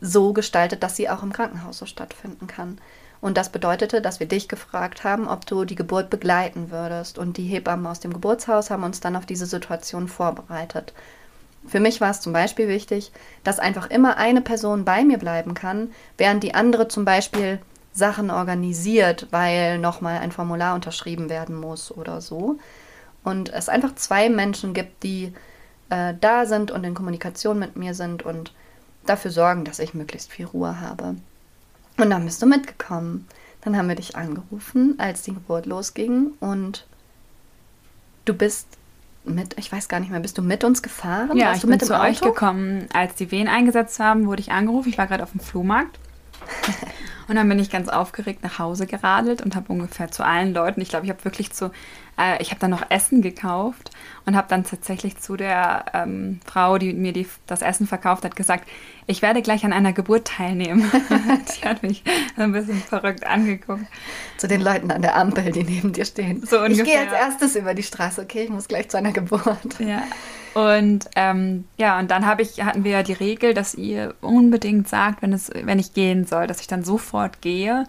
so 0.02 0.34
gestaltet, 0.34 0.84
dass 0.84 0.96
sie 0.96 1.10
auch 1.10 1.24
im 1.24 1.34
Krankenhaus 1.34 1.78
so 1.78 1.86
stattfinden 1.86 2.48
kann. 2.48 2.78
Und 3.22 3.38
das 3.38 3.50
bedeutete, 3.50 4.02
dass 4.02 4.22
wir 4.22 4.28
dich 4.28 4.48
gefragt 4.48 5.04
haben, 5.04 5.28
ob 5.28 5.46
du 5.46 5.66
die 5.66 5.76
Geburt 5.76 6.10
begleiten 6.10 6.72
würdest. 6.72 7.18
Und 7.18 7.36
die 7.36 7.48
Hebammen 7.48 7.86
aus 7.86 8.00
dem 8.00 8.14
Geburtshaus 8.14 8.70
haben 8.70 8.84
uns 8.84 9.02
dann 9.02 9.18
auf 9.18 9.26
diese 9.26 9.46
Situation 9.46 10.08
vorbereitet. 10.08 10.94
Für 11.68 11.82
mich 11.82 12.00
war 12.00 12.12
es 12.12 12.22
zum 12.22 12.32
Beispiel 12.32 12.70
wichtig, 12.70 13.12
dass 13.44 13.60
einfach 13.60 13.90
immer 13.90 14.16
eine 14.16 14.40
Person 14.40 14.86
bei 14.86 15.04
mir 15.04 15.18
bleiben 15.18 15.54
kann, 15.54 15.92
während 16.18 16.44
die 16.44 16.54
andere 16.54 16.88
zum 16.88 17.04
Beispiel 17.04 17.60
Sachen 18.00 18.32
organisiert, 18.32 19.28
weil 19.30 19.78
nochmal 19.78 20.20
ein 20.20 20.32
Formular 20.32 20.74
unterschrieben 20.74 21.30
werden 21.30 21.56
muss 21.56 21.96
oder 21.96 22.22
so. 22.22 22.58
Und 23.24 23.54
es 23.54 23.70
einfach 23.70 23.94
zwei 23.96 24.30
Menschen 24.30 24.74
gibt, 24.74 25.04
die 25.04 25.34
äh, 25.90 26.16
da 26.20 26.48
sind 26.48 26.72
und 26.72 26.84
in 26.84 26.96
Kommunikation 26.96 27.60
mit 27.60 27.76
mir 27.76 27.94
sind 27.94 28.24
und 28.24 28.54
dafür 29.06 29.32
sorgen, 29.32 29.66
dass 29.66 29.78
ich 29.80 29.94
möglichst 29.94 30.32
viel 30.32 30.46
Ruhe 30.46 30.82
habe. 30.82 31.16
Und 31.98 32.10
dann 32.10 32.26
bist 32.26 32.42
du 32.42 32.48
mitgekommen. 32.48 33.28
Dann 33.62 33.78
haben 33.78 33.90
wir 33.90 33.96
dich 33.96 34.16
angerufen, 34.16 34.96
als 34.98 35.22
die 35.24 35.34
Geburt 35.34 35.66
losging 35.66 36.32
und 36.40 36.88
du 38.24 38.34
bist 38.34 38.68
mit, 39.26 39.58
ich 39.60 39.70
weiß 39.70 39.90
gar 39.90 40.00
nicht 40.00 40.12
mehr, 40.12 40.22
bist 40.22 40.38
du 40.38 40.42
mit 40.42 40.64
uns 40.64 40.82
gefahren? 40.82 41.36
Ja, 41.38 41.48
Warst 41.48 41.58
ich 41.58 41.62
du 41.62 41.68
bin 41.68 41.78
mit 41.78 41.86
zu 41.86 42.00
euch 42.00 42.22
gekommen. 42.22 42.88
Als 42.94 43.16
die 43.16 43.32
Wehen 43.32 43.50
eingesetzt 43.50 44.00
haben, 44.00 44.28
wurde 44.28 44.42
ich 44.42 44.52
angerufen. 44.52 44.90
Ich 44.90 44.98
war 44.98 45.08
gerade 45.08 45.24
auf 45.24 45.32
dem 45.32 45.42
Flohmarkt. 45.42 46.00
Und 47.28 47.36
dann 47.36 47.48
bin 47.48 47.60
ich 47.60 47.70
ganz 47.70 47.90
aufgeregt 47.90 48.44
nach 48.44 48.58
Hause 48.58 48.88
geradelt 48.88 49.44
und 49.44 49.56
habe 49.56 49.72
ungefähr 49.72 50.10
zu 50.10 50.26
allen 50.26 50.52
Leuten, 50.52 50.82
ich 50.82 50.90
glaube, 50.90 51.06
ich 51.06 51.12
habe 51.12 51.24
wirklich 51.24 51.52
zu, 51.52 51.72
äh, 52.20 52.42
ich 52.42 52.50
habe 52.50 52.60
dann 52.60 52.72
noch 52.72 52.90
Essen 52.90 53.22
gekauft 53.22 53.92
und 54.26 54.36
habe 54.36 54.48
dann 54.50 54.64
tatsächlich 54.64 55.18
zu 55.18 55.38
der 55.38 55.86
ähm, 55.94 56.40
Frau, 56.46 56.78
die 56.78 56.94
mir 56.94 57.14
die, 57.14 57.28
das 57.48 57.62
Essen 57.62 57.88
verkauft 57.88 58.26
hat, 58.26 58.36
gesagt, 58.36 58.68
ich 59.08 59.22
werde 59.22 59.42
gleich 59.42 59.66
an 59.66 59.74
einer 59.74 59.94
Geburt 59.94 60.28
teilnehmen. 60.28 60.92
die 61.62 61.68
hat 61.68 61.82
mich 61.82 62.04
ein 62.38 62.52
bisschen 62.52 62.82
verrückt 62.82 63.26
angeguckt. 63.26 63.86
Zu 64.38 64.48
den 64.48 64.62
Leuten 64.62 64.92
an 64.92 65.02
der 65.02 65.16
Ampel, 65.16 65.52
die 65.52 65.64
neben 65.64 65.94
dir 65.94 66.06
stehen. 66.06 66.46
So 66.46 66.64
ich 66.66 66.84
gehe 66.84 67.00
als 67.00 67.12
erstes 67.12 67.56
über 67.56 67.74
die 67.74 67.84
Straße, 67.84 68.22
okay, 68.22 68.44
ich 68.44 68.50
muss 68.50 68.68
gleich 68.68 68.90
zu 68.90 68.98
einer 68.98 69.12
Geburt. 69.12 69.80
Ja. 69.80 70.04
Und 70.54 71.10
ähm, 71.16 71.66
ja, 71.78 72.00
und 72.00 72.12
dann 72.12 72.26
habe 72.26 72.42
ich, 72.42 72.64
hatten 72.64 72.84
wir 72.84 72.92
ja 72.92 73.04
die 73.04 73.14
Regel, 73.14 73.54
dass 73.54 73.76
ihr 73.76 74.16
unbedingt 74.22 74.88
sagt, 74.88 75.22
wenn 75.22 75.34
es, 75.34 75.50
wenn 75.54 75.80
ich 75.80 75.94
gehen 75.94 76.26
soll, 76.26 76.48
dass 76.48 76.60
ich 76.60 76.68
dann 76.68 76.84
sofort 76.84 77.42
gehe. 77.42 77.86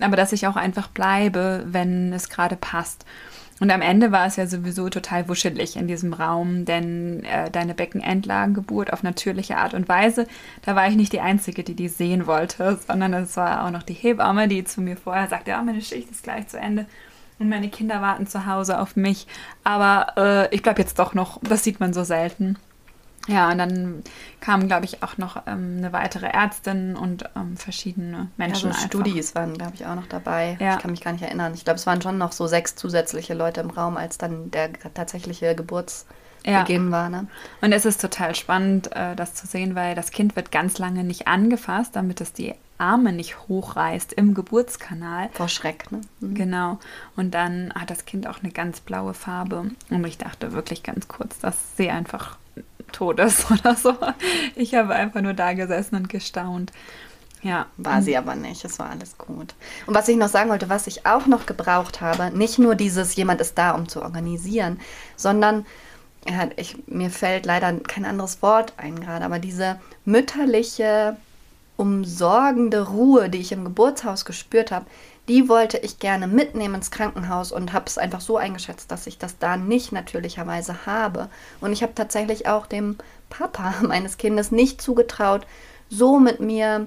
aber 0.00 0.16
dass 0.16 0.32
ich 0.32 0.46
auch 0.46 0.56
einfach 0.56 0.88
bleibe, 0.88 1.64
wenn 1.66 2.12
es 2.12 2.28
gerade 2.28 2.56
passt. 2.56 3.04
Und 3.64 3.70
am 3.70 3.80
Ende 3.80 4.12
war 4.12 4.26
es 4.26 4.36
ja 4.36 4.46
sowieso 4.46 4.90
total 4.90 5.26
wuschelig 5.26 5.76
in 5.76 5.88
diesem 5.88 6.12
Raum, 6.12 6.66
denn 6.66 7.24
äh, 7.24 7.50
deine 7.50 7.72
Beckenendlagengeburt 7.72 8.92
auf 8.92 9.02
natürliche 9.02 9.56
Art 9.56 9.72
und 9.72 9.88
Weise, 9.88 10.26
da 10.60 10.76
war 10.76 10.86
ich 10.86 10.96
nicht 10.96 11.14
die 11.14 11.22
Einzige, 11.22 11.64
die 11.64 11.74
die 11.74 11.88
sehen 11.88 12.26
wollte, 12.26 12.78
sondern 12.86 13.14
es 13.14 13.38
war 13.38 13.64
auch 13.64 13.70
noch 13.70 13.82
die 13.82 13.94
Hebamme, 13.94 14.48
die 14.48 14.64
zu 14.64 14.82
mir 14.82 14.98
vorher 14.98 15.28
sagte, 15.28 15.52
ja, 15.52 15.62
meine 15.62 15.80
Schicht 15.80 16.10
ist 16.10 16.24
gleich 16.24 16.46
zu 16.48 16.58
Ende 16.58 16.84
und 17.38 17.48
meine 17.48 17.70
Kinder 17.70 18.02
warten 18.02 18.26
zu 18.26 18.44
Hause 18.44 18.78
auf 18.78 18.96
mich. 18.96 19.26
Aber 19.62 20.12
äh, 20.18 20.54
ich 20.54 20.62
bleibe 20.62 20.82
jetzt 20.82 20.98
doch 20.98 21.14
noch, 21.14 21.40
das 21.42 21.64
sieht 21.64 21.80
man 21.80 21.94
so 21.94 22.04
selten. 22.04 22.58
Ja, 23.26 23.50
und 23.50 23.58
dann 23.58 24.02
kamen, 24.40 24.68
glaube 24.68 24.84
ich, 24.84 25.02
auch 25.02 25.16
noch 25.16 25.36
ähm, 25.46 25.76
eine 25.78 25.92
weitere 25.92 26.26
Ärztin 26.26 26.96
und 26.96 27.24
ähm, 27.36 27.56
verschiedene 27.56 28.28
Menschen. 28.36 28.70
Ja, 28.70 28.76
so 28.76 28.86
Studis 28.86 29.34
waren, 29.34 29.54
glaube 29.54 29.72
ich, 29.74 29.86
auch 29.86 29.94
noch 29.94 30.06
dabei. 30.06 30.56
Ja. 30.60 30.74
Ich 30.74 30.82
kann 30.82 30.90
mich 30.90 31.00
gar 31.00 31.12
nicht 31.12 31.22
erinnern. 31.22 31.54
Ich 31.54 31.64
glaube, 31.64 31.78
es 31.78 31.86
waren 31.86 32.02
schon 32.02 32.18
noch 32.18 32.32
so 32.32 32.46
sechs 32.46 32.76
zusätzliche 32.76 33.34
Leute 33.34 33.60
im 33.60 33.70
Raum, 33.70 33.96
als 33.96 34.18
dann 34.18 34.50
der 34.50 34.72
tatsächliche 34.92 35.54
Geburtsbeginn 35.54 36.86
ja. 36.86 36.90
war. 36.90 37.08
Ne? 37.08 37.26
Und 37.62 37.72
es 37.72 37.86
ist 37.86 38.00
total 38.00 38.34
spannend, 38.34 38.94
äh, 38.94 39.16
das 39.16 39.34
zu 39.34 39.46
sehen, 39.46 39.74
weil 39.74 39.94
das 39.94 40.10
Kind 40.10 40.36
wird 40.36 40.52
ganz 40.52 40.78
lange 40.78 41.02
nicht 41.02 41.26
angefasst, 41.26 41.96
damit 41.96 42.20
es 42.20 42.32
die 42.34 42.54
Arme 42.76 43.12
nicht 43.12 43.48
hochreißt 43.48 44.12
im 44.12 44.34
Geburtskanal. 44.34 45.30
Vor 45.32 45.48
Schreck, 45.48 45.90
ne? 45.92 46.00
Mhm. 46.20 46.34
Genau. 46.34 46.78
Und 47.16 47.32
dann 47.32 47.72
hat 47.74 47.88
das 47.88 48.04
Kind 48.04 48.26
auch 48.26 48.42
eine 48.42 48.52
ganz 48.52 48.80
blaue 48.80 49.14
Farbe. 49.14 49.70
Und 49.90 50.06
ich 50.06 50.18
dachte 50.18 50.52
wirklich 50.52 50.82
ganz 50.82 51.08
kurz, 51.08 51.38
dass 51.38 51.76
sie 51.76 51.88
einfach 51.88 52.36
tot 52.94 53.20
ist 53.20 53.50
oder 53.50 53.74
so. 53.74 53.94
Ich 54.56 54.74
habe 54.74 54.94
einfach 54.94 55.20
nur 55.20 55.34
da 55.34 55.52
gesessen 55.52 55.96
und 55.96 56.08
gestaunt. 56.08 56.72
Ja. 57.42 57.66
War 57.76 58.00
sie 58.00 58.16
aber 58.16 58.34
nicht, 58.36 58.64
es 58.64 58.78
war 58.78 58.88
alles 58.88 59.18
gut. 59.18 59.54
Und 59.86 59.94
was 59.94 60.08
ich 60.08 60.16
noch 60.16 60.28
sagen 60.28 60.48
wollte, 60.48 60.70
was 60.70 60.86
ich 60.86 61.04
auch 61.04 61.26
noch 61.26 61.44
gebraucht 61.44 62.00
habe, 62.00 62.30
nicht 62.34 62.58
nur 62.58 62.74
dieses, 62.74 63.16
jemand 63.16 63.42
ist 63.42 63.58
da, 63.58 63.72
um 63.72 63.86
zu 63.86 64.00
organisieren, 64.00 64.80
sondern 65.14 65.66
ja, 66.26 66.48
ich, 66.56 66.76
mir 66.86 67.10
fällt 67.10 67.44
leider 67.44 67.70
kein 67.80 68.06
anderes 68.06 68.40
Wort 68.40 68.72
ein 68.78 68.98
gerade, 68.98 69.26
aber 69.26 69.38
diese 69.38 69.78
mütterliche, 70.06 71.18
umsorgende 71.76 72.88
Ruhe, 72.88 73.28
die 73.28 73.38
ich 73.38 73.52
im 73.52 73.64
Geburtshaus 73.64 74.24
gespürt 74.24 74.70
habe, 74.70 74.86
die 75.28 75.48
wollte 75.48 75.78
ich 75.78 75.98
gerne 75.98 76.26
mitnehmen 76.26 76.76
ins 76.76 76.90
Krankenhaus 76.90 77.50
und 77.50 77.72
habe 77.72 77.86
es 77.86 77.96
einfach 77.96 78.20
so 78.20 78.36
eingeschätzt, 78.36 78.90
dass 78.90 79.06
ich 79.06 79.18
das 79.18 79.38
da 79.38 79.56
nicht 79.56 79.92
natürlicherweise 79.92 80.86
habe. 80.86 81.30
Und 81.60 81.72
ich 81.72 81.82
habe 81.82 81.94
tatsächlich 81.94 82.46
auch 82.46 82.66
dem 82.66 82.96
Papa 83.30 83.74
meines 83.82 84.18
Kindes 84.18 84.50
nicht 84.50 84.82
zugetraut, 84.82 85.46
so 85.88 86.18
mit 86.18 86.40
mir 86.40 86.86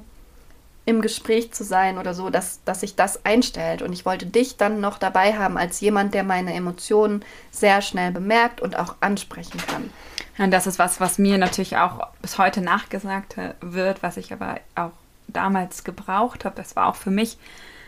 im 0.85 1.01
Gespräch 1.01 1.51
zu 1.51 1.65
sein 1.65 1.97
oder 1.97 2.13
so, 2.13 2.29
dass, 2.29 2.63
dass 2.63 2.79
sich 2.79 2.95
das 2.95 3.25
einstellt. 3.25 3.81
Und 3.81 3.91
ich 3.91 4.05
wollte 4.05 4.25
dich 4.25 4.55
dann 4.55 4.79
noch 4.79 4.97
dabei 4.97 5.37
haben 5.37 5.57
als 5.57 5.81
jemand, 5.81 6.13
der 6.13 6.23
meine 6.23 6.53
Emotionen 6.53 7.25
sehr 7.51 7.81
schnell 7.81 8.11
bemerkt 8.11 8.61
und 8.61 8.79
auch 8.79 8.95
ansprechen 9.01 9.59
kann. 9.67 9.91
Und 10.37 10.51
das 10.51 10.65
ist 10.65 10.79
was, 10.79 11.01
was 11.01 11.17
mir 11.17 11.37
natürlich 11.37 11.75
auch 11.75 12.07
bis 12.21 12.37
heute 12.37 12.61
nachgesagt 12.61 13.35
wird, 13.59 14.01
was 14.01 14.15
ich 14.15 14.31
aber 14.31 14.61
auch 14.75 14.91
damals 15.27 15.83
gebraucht 15.83 16.45
habe. 16.45 16.61
Es 16.61 16.77
war 16.77 16.87
auch 16.87 16.95
für 16.95 17.11
mich 17.11 17.37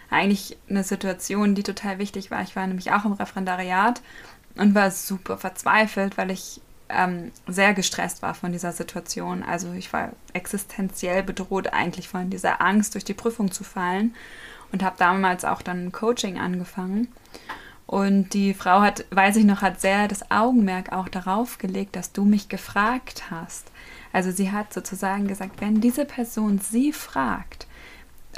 eigentlich 0.10 0.58
eine 0.70 0.84
Situation, 0.84 1.56
die 1.56 1.64
total 1.64 2.00
wichtig 2.00 2.32
war. 2.32 2.42
Ich 2.42 2.56
war 2.56 2.66
nämlich 2.66 2.92
auch 2.92 3.06
im 3.06 3.14
Referendariat 3.14 4.02
und 4.56 4.76
war 4.76 4.92
super 4.92 5.38
verzweifelt, 5.38 6.18
weil 6.18 6.32
ich 6.32 6.62
ähm, 6.90 7.32
sehr 7.48 7.74
gestresst 7.74 8.22
war 8.22 8.34
von 8.34 8.52
dieser 8.52 8.72
Situation. 8.72 9.44
Also 9.44 9.72
ich 9.74 9.94
war 9.94 10.12
existenziell 10.34 11.24
bedroht 11.24 11.72
eigentlich 11.74 12.10
von 12.10 12.30
dieser 12.30 12.62
Angst, 12.62 12.96
durch 12.96 13.06
die 13.06 13.14
Prüfung 13.14 13.52
zu 13.52 13.64
fallen 13.64 14.16
und 14.72 14.84
habe 14.84 14.96
damals 14.98 15.46
auch 15.46 15.62
dann 15.62 15.92
Coaching 15.92 16.40
angefangen. 16.40 17.08
Und 17.86 18.36
die 18.36 18.54
Frau 18.54 18.82
hat, 18.82 19.06
weiß 19.10 19.36
ich 19.38 19.46
noch, 19.46 19.62
hat 19.64 19.82
sehr 19.82 20.08
das 20.08 20.30
Augenmerk 20.30 20.92
auch 20.92 21.10
darauf 21.10 21.58
gelegt, 21.58 21.96
dass 21.96 22.12
du 22.12 22.24
mich 22.24 22.48
gefragt 22.48 23.32
hast. 23.32 23.72
Also 24.14 24.32
sie 24.32 24.52
hat 24.52 24.74
sozusagen 24.74 25.28
gesagt, 25.28 25.60
wenn 25.60 25.82
diese 25.82 26.06
Person 26.06 26.60
sie 26.60 26.94
fragt, 26.94 27.68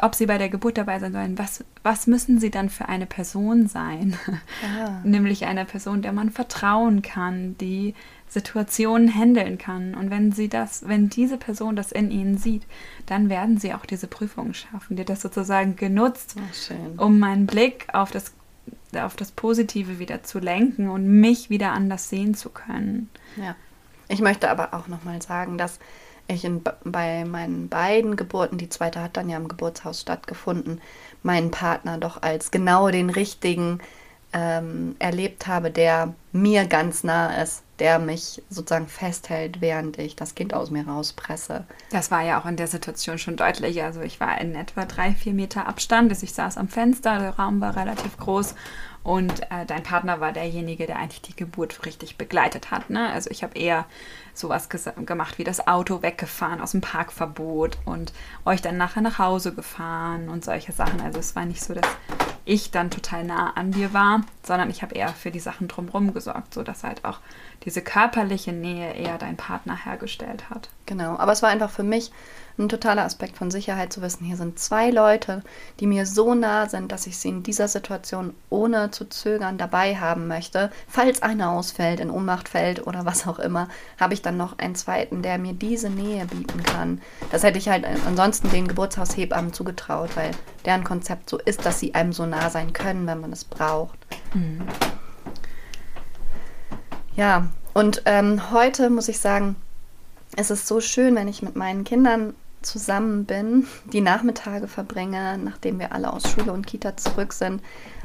ob 0.01 0.15
sie 0.15 0.25
bei 0.25 0.37
der 0.37 0.49
Geburt 0.49 0.77
dabei 0.77 0.99
sein 0.99 1.13
sollen, 1.13 1.37
was, 1.37 1.63
was 1.83 2.07
müssen 2.07 2.39
sie 2.39 2.49
dann 2.49 2.69
für 2.69 2.89
eine 2.89 3.05
Person 3.05 3.67
sein? 3.67 4.17
Ah. 4.65 4.99
Nämlich 5.03 5.45
eine 5.45 5.65
Person, 5.65 6.01
der 6.01 6.11
man 6.11 6.31
vertrauen 6.31 7.01
kann, 7.01 7.55
die 7.59 7.93
Situationen 8.27 9.13
handeln 9.13 9.57
kann. 9.57 9.93
Und 9.93 10.09
wenn 10.09 10.31
sie 10.31 10.49
das, 10.49 10.87
wenn 10.87 11.09
diese 11.09 11.37
Person 11.37 11.75
das 11.75 11.91
in 11.91 12.09
ihnen 12.09 12.37
sieht, 12.37 12.63
dann 13.05 13.29
werden 13.29 13.57
sie 13.57 13.73
auch 13.73 13.85
diese 13.85 14.07
Prüfung 14.07 14.53
schaffen. 14.53 14.95
Die 14.95 15.01
hat 15.01 15.09
das 15.09 15.21
sozusagen 15.21 15.75
genutzt, 15.75 16.35
oh, 16.37 17.03
um 17.03 17.19
meinen 17.19 17.45
Blick 17.45 17.87
auf 17.93 18.09
das, 18.09 18.33
auf 18.95 19.15
das 19.15 19.31
Positive 19.31 19.99
wieder 19.99 20.23
zu 20.23 20.39
lenken 20.39 20.89
und 20.89 21.07
mich 21.07 21.49
wieder 21.49 21.73
anders 21.73 22.09
sehen 22.09 22.33
zu 22.33 22.49
können. 22.49 23.09
Ja. 23.35 23.55
Ich 24.07 24.21
möchte 24.21 24.49
aber 24.49 24.73
auch 24.73 24.87
nochmal 24.87 25.21
sagen, 25.21 25.57
dass 25.57 25.79
ich 26.33 26.45
in, 26.45 26.61
bei 26.83 27.25
meinen 27.25 27.69
beiden 27.69 28.15
Geburten, 28.15 28.57
die 28.57 28.69
zweite 28.69 29.01
hat 29.01 29.17
dann 29.17 29.29
ja 29.29 29.37
im 29.37 29.47
Geburtshaus 29.47 30.01
stattgefunden, 30.01 30.81
meinen 31.23 31.51
Partner 31.51 31.97
doch 31.97 32.21
als 32.21 32.51
genau 32.51 32.89
den 32.89 33.09
richtigen 33.09 33.79
ähm, 34.33 34.95
erlebt 34.99 35.47
habe, 35.47 35.71
der 35.71 36.13
mir 36.31 36.65
ganz 36.65 37.03
nah 37.03 37.41
ist, 37.41 37.63
der 37.79 37.99
mich 37.99 38.41
sozusagen 38.49 38.87
festhält, 38.87 39.59
während 39.59 39.97
ich 39.97 40.15
das 40.15 40.35
Kind 40.35 40.53
aus 40.53 40.69
mir 40.69 40.87
rauspresse. 40.87 41.65
Das 41.89 42.11
war 42.11 42.21
ja 42.21 42.39
auch 42.39 42.45
in 42.45 42.55
der 42.55 42.67
Situation 42.67 43.17
schon 43.17 43.35
deutlich. 43.35 43.83
Also 43.83 44.01
ich 44.01 44.19
war 44.19 44.39
in 44.39 44.55
etwa 44.55 44.85
drei, 44.85 45.11
vier 45.11 45.33
Meter 45.33 45.67
Abstand. 45.67 46.11
Ich 46.23 46.33
saß 46.33 46.57
am 46.57 46.69
Fenster, 46.69 47.19
der 47.19 47.37
Raum 47.37 47.59
war 47.59 47.75
relativ 47.75 48.17
groß 48.17 48.55
und 49.03 49.41
äh, 49.51 49.65
dein 49.65 49.83
Partner 49.83 50.19
war 50.19 50.31
derjenige, 50.31 50.85
der 50.85 50.97
eigentlich 50.97 51.21
die 51.21 51.35
Geburt 51.35 51.85
richtig 51.85 52.17
begleitet 52.17 52.69
hat. 52.69 52.89
Ne? 52.89 53.11
Also 53.11 53.31
ich 53.31 53.43
habe 53.43 53.57
eher 53.57 53.85
sowas 54.33 54.69
gemacht 54.69 55.37
wie 55.37 55.43
das 55.43 55.67
Auto 55.67 56.01
weggefahren 56.01 56.61
aus 56.61 56.71
dem 56.71 56.81
Parkverbot 56.81 57.77
und 57.85 58.13
euch 58.45 58.61
dann 58.61 58.77
nachher 58.77 59.01
nach 59.01 59.17
Hause 59.17 59.53
gefahren 59.53 60.29
und 60.29 60.45
solche 60.45 60.71
Sachen. 60.71 61.01
Also 61.01 61.19
es 61.19 61.35
war 61.35 61.45
nicht 61.45 61.63
so, 61.63 61.73
dass 61.73 61.87
ich 62.51 62.69
dann 62.69 62.91
total 62.91 63.23
nah 63.23 63.53
an 63.55 63.71
dir 63.71 63.93
war, 63.93 64.21
sondern 64.43 64.69
ich 64.69 64.81
habe 64.81 64.93
eher 64.93 65.07
für 65.07 65.31
die 65.31 65.39
Sachen 65.39 65.69
drumherum 65.69 66.13
gesorgt, 66.13 66.53
sodass 66.53 66.83
halt 66.83 67.05
auch 67.05 67.19
diese 67.63 67.81
körperliche 67.81 68.51
Nähe 68.51 68.93
eher 68.93 69.17
dein 69.17 69.37
Partner 69.37 69.85
hergestellt 69.85 70.49
hat. 70.49 70.67
Genau, 70.85 71.17
aber 71.17 71.31
es 71.31 71.41
war 71.41 71.49
einfach 71.49 71.69
für 71.69 71.83
mich 71.83 72.11
ein 72.57 72.69
totaler 72.69 73.03
Aspekt 73.03 73.37
von 73.37 73.49
Sicherheit 73.51 73.93
zu 73.93 74.01
wissen, 74.01 74.25
hier 74.25 74.35
sind 74.35 74.59
zwei 74.59 74.89
Leute, 74.89 75.41
die 75.79 75.87
mir 75.87 76.05
so 76.05 76.35
nah 76.35 76.67
sind, 76.67 76.91
dass 76.91 77.07
ich 77.07 77.17
sie 77.17 77.29
in 77.29 77.43
dieser 77.43 77.67
Situation 77.67 78.35
ohne 78.49 78.91
zu 78.91 79.05
zögern 79.05 79.57
dabei 79.57 79.95
haben 79.95 80.27
möchte. 80.27 80.71
Falls 80.87 81.21
einer 81.21 81.51
ausfällt, 81.51 81.99
in 81.99 82.11
Ohnmacht 82.11 82.49
fällt 82.49 82.85
oder 82.85 83.05
was 83.05 83.27
auch 83.27 83.39
immer, 83.39 83.67
habe 83.99 84.13
ich 84.13 84.21
dann 84.21 84.37
noch 84.37 84.59
einen 84.59 84.75
zweiten, 84.75 85.21
der 85.21 85.37
mir 85.37 85.53
diese 85.53 85.89
Nähe 85.89 86.25
bieten 86.25 86.61
kann. 86.63 87.01
Das 87.31 87.43
hätte 87.43 87.57
ich 87.57 87.69
halt 87.69 87.85
ansonsten 88.05 88.49
den 88.49 88.67
Geburtshaushebammen 88.67 89.53
zugetraut, 89.53 90.09
weil 90.15 90.31
deren 90.65 90.83
Konzept 90.83 91.29
so 91.29 91.37
ist, 91.37 91.65
dass 91.65 91.79
sie 91.79 91.95
einem 91.95 92.13
so 92.13 92.25
nah 92.25 92.40
sein 92.49 92.73
können, 92.73 93.07
wenn 93.07 93.21
man 93.21 93.31
es 93.31 93.43
braucht. 93.43 93.99
Mhm. 94.33 94.61
Ja, 97.15 97.47
und 97.73 98.03
ähm, 98.05 98.51
heute 98.51 98.89
muss 98.89 99.07
ich 99.07 99.19
sagen, 99.19 99.55
es 100.37 100.49
ist 100.49 100.67
so 100.67 100.81
schön, 100.81 101.15
wenn 101.15 101.27
ich 101.27 101.41
mit 101.41 101.55
meinen 101.55 101.83
Kindern 101.83 102.33
zusammen 102.61 103.25
bin, 103.25 103.67
die 103.91 104.01
Nachmittage 104.01 104.67
verbringe, 104.67 105.37
nachdem 105.37 105.79
wir 105.79 105.93
alle 105.93 106.13
aus 106.13 106.29
Schule 106.29 106.53
und 106.53 106.67
Kita 106.67 106.95
zurück 106.95 107.33
sind, 107.33 107.61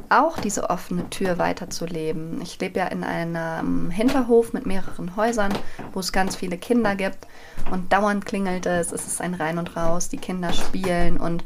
auch 0.09 0.39
diese 0.39 0.71
offene 0.71 1.11
Tür 1.11 1.39
weiterzuleben. 1.39 2.41
Ich 2.41 2.59
lebe 2.59 2.79
ja 2.79 2.87
in 2.87 3.05
einem 3.05 3.91
Hinterhof 3.91 4.53
mit 4.53 4.65
mehreren 4.65 5.15
Häusern, 5.17 5.53
wo 5.93 6.01
es 6.01 6.13
ganz 6.13 6.37
viele 6.37 6.57
Kinder 6.57 6.95
gibt 6.97 7.27
und 7.71 7.93
dauernd 7.93 8.25
klingelt 8.25 8.67
es, 8.67 8.93
es 8.93 9.07
ist 9.07 9.21
ein 9.21 9.35
Rein 9.35 9.59
und 9.59 9.77
Raus, 9.77 10.09
die 10.09 10.17
Kinder 10.17 10.53
spielen 10.53 11.19
und 11.19 11.45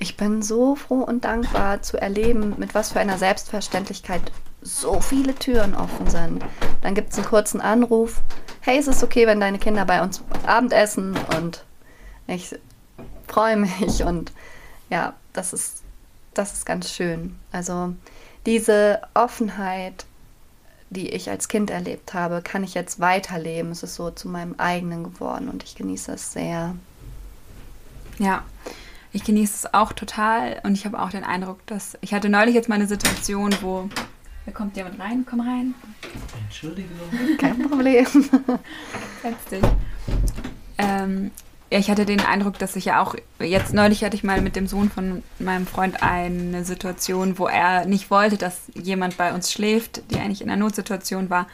ich 0.00 0.16
bin 0.16 0.42
so 0.42 0.76
froh 0.76 1.02
und 1.02 1.24
dankbar 1.24 1.82
zu 1.82 2.00
erleben, 2.00 2.54
mit 2.56 2.74
was 2.74 2.92
für 2.92 3.00
einer 3.00 3.18
Selbstverständlichkeit 3.18 4.22
so 4.62 5.00
viele 5.00 5.34
Türen 5.34 5.74
offen 5.74 6.08
sind. 6.08 6.42
Dann 6.80 6.94
gibt 6.94 7.12
es 7.12 7.18
einen 7.18 7.26
kurzen 7.26 7.60
Anruf, 7.60 8.22
hey, 8.62 8.78
ist 8.78 8.88
es 8.88 9.04
okay, 9.04 9.26
wenn 9.26 9.40
deine 9.40 9.58
Kinder 9.58 9.84
bei 9.84 10.02
uns 10.02 10.22
Abendessen 10.46 11.16
und 11.36 11.64
ich 12.26 12.56
freue 13.28 13.56
mich 13.58 14.02
und 14.02 14.32
ja, 14.88 15.14
das 15.34 15.52
ist, 15.52 15.82
das 16.32 16.54
ist 16.54 16.64
ganz 16.64 16.90
schön. 16.90 17.36
Also 17.52 17.94
diese 18.46 19.02
Offenheit, 19.12 20.06
die 20.88 21.10
ich 21.10 21.28
als 21.28 21.48
Kind 21.48 21.68
erlebt 21.68 22.14
habe, 22.14 22.40
kann 22.40 22.64
ich 22.64 22.72
jetzt 22.72 23.00
weiterleben. 23.00 23.70
Es 23.70 23.82
ist 23.82 23.96
so 23.96 24.10
zu 24.10 24.28
meinem 24.28 24.54
eigenen 24.56 25.04
geworden 25.04 25.50
und 25.50 25.62
ich 25.62 25.76
genieße 25.76 26.12
es 26.12 26.32
sehr. 26.32 26.74
Ja, 28.18 28.44
ich 29.12 29.24
genieße 29.24 29.66
es 29.66 29.74
auch 29.74 29.92
total 29.92 30.60
und 30.62 30.74
ich 30.74 30.84
habe 30.86 31.00
auch 31.00 31.10
den 31.10 31.24
Eindruck, 31.24 31.64
dass 31.66 31.98
ich 32.00 32.14
hatte 32.14 32.28
neulich 32.28 32.54
jetzt 32.54 32.68
mal 32.68 32.76
eine 32.76 32.86
Situation, 32.86 33.54
wo 33.60 33.88
da 34.46 34.52
kommt 34.52 34.76
jemand 34.76 34.98
rein, 34.98 35.26
komm 35.28 35.40
rein. 35.40 35.74
Entschuldigung. 36.44 36.90
Kein 37.38 37.68
Problem. 37.68 38.06
Setz 38.06 39.44
dich. 39.50 39.62
Ähm, 40.78 41.30
ja, 41.70 41.78
ich 41.78 41.90
hatte 41.90 42.04
den 42.04 42.20
Eindruck, 42.20 42.58
dass 42.58 42.74
ich 42.74 42.86
ja 42.86 43.00
auch, 43.00 43.14
jetzt 43.38 43.74
neulich 43.74 44.02
hatte 44.02 44.16
ich 44.16 44.24
mal 44.24 44.40
mit 44.40 44.56
dem 44.56 44.66
Sohn 44.66 44.90
von 44.90 45.22
meinem 45.38 45.66
Freund 45.66 46.02
eine 46.02 46.64
Situation, 46.64 47.38
wo 47.38 47.46
er 47.46 47.84
nicht 47.86 48.10
wollte, 48.10 48.38
dass 48.38 48.62
jemand 48.74 49.16
bei 49.16 49.32
uns 49.32 49.52
schläft, 49.52 50.02
die 50.10 50.16
eigentlich 50.18 50.42
in 50.42 50.50
einer 50.50 50.60
Notsituation 50.60 51.30
war. 51.30 51.46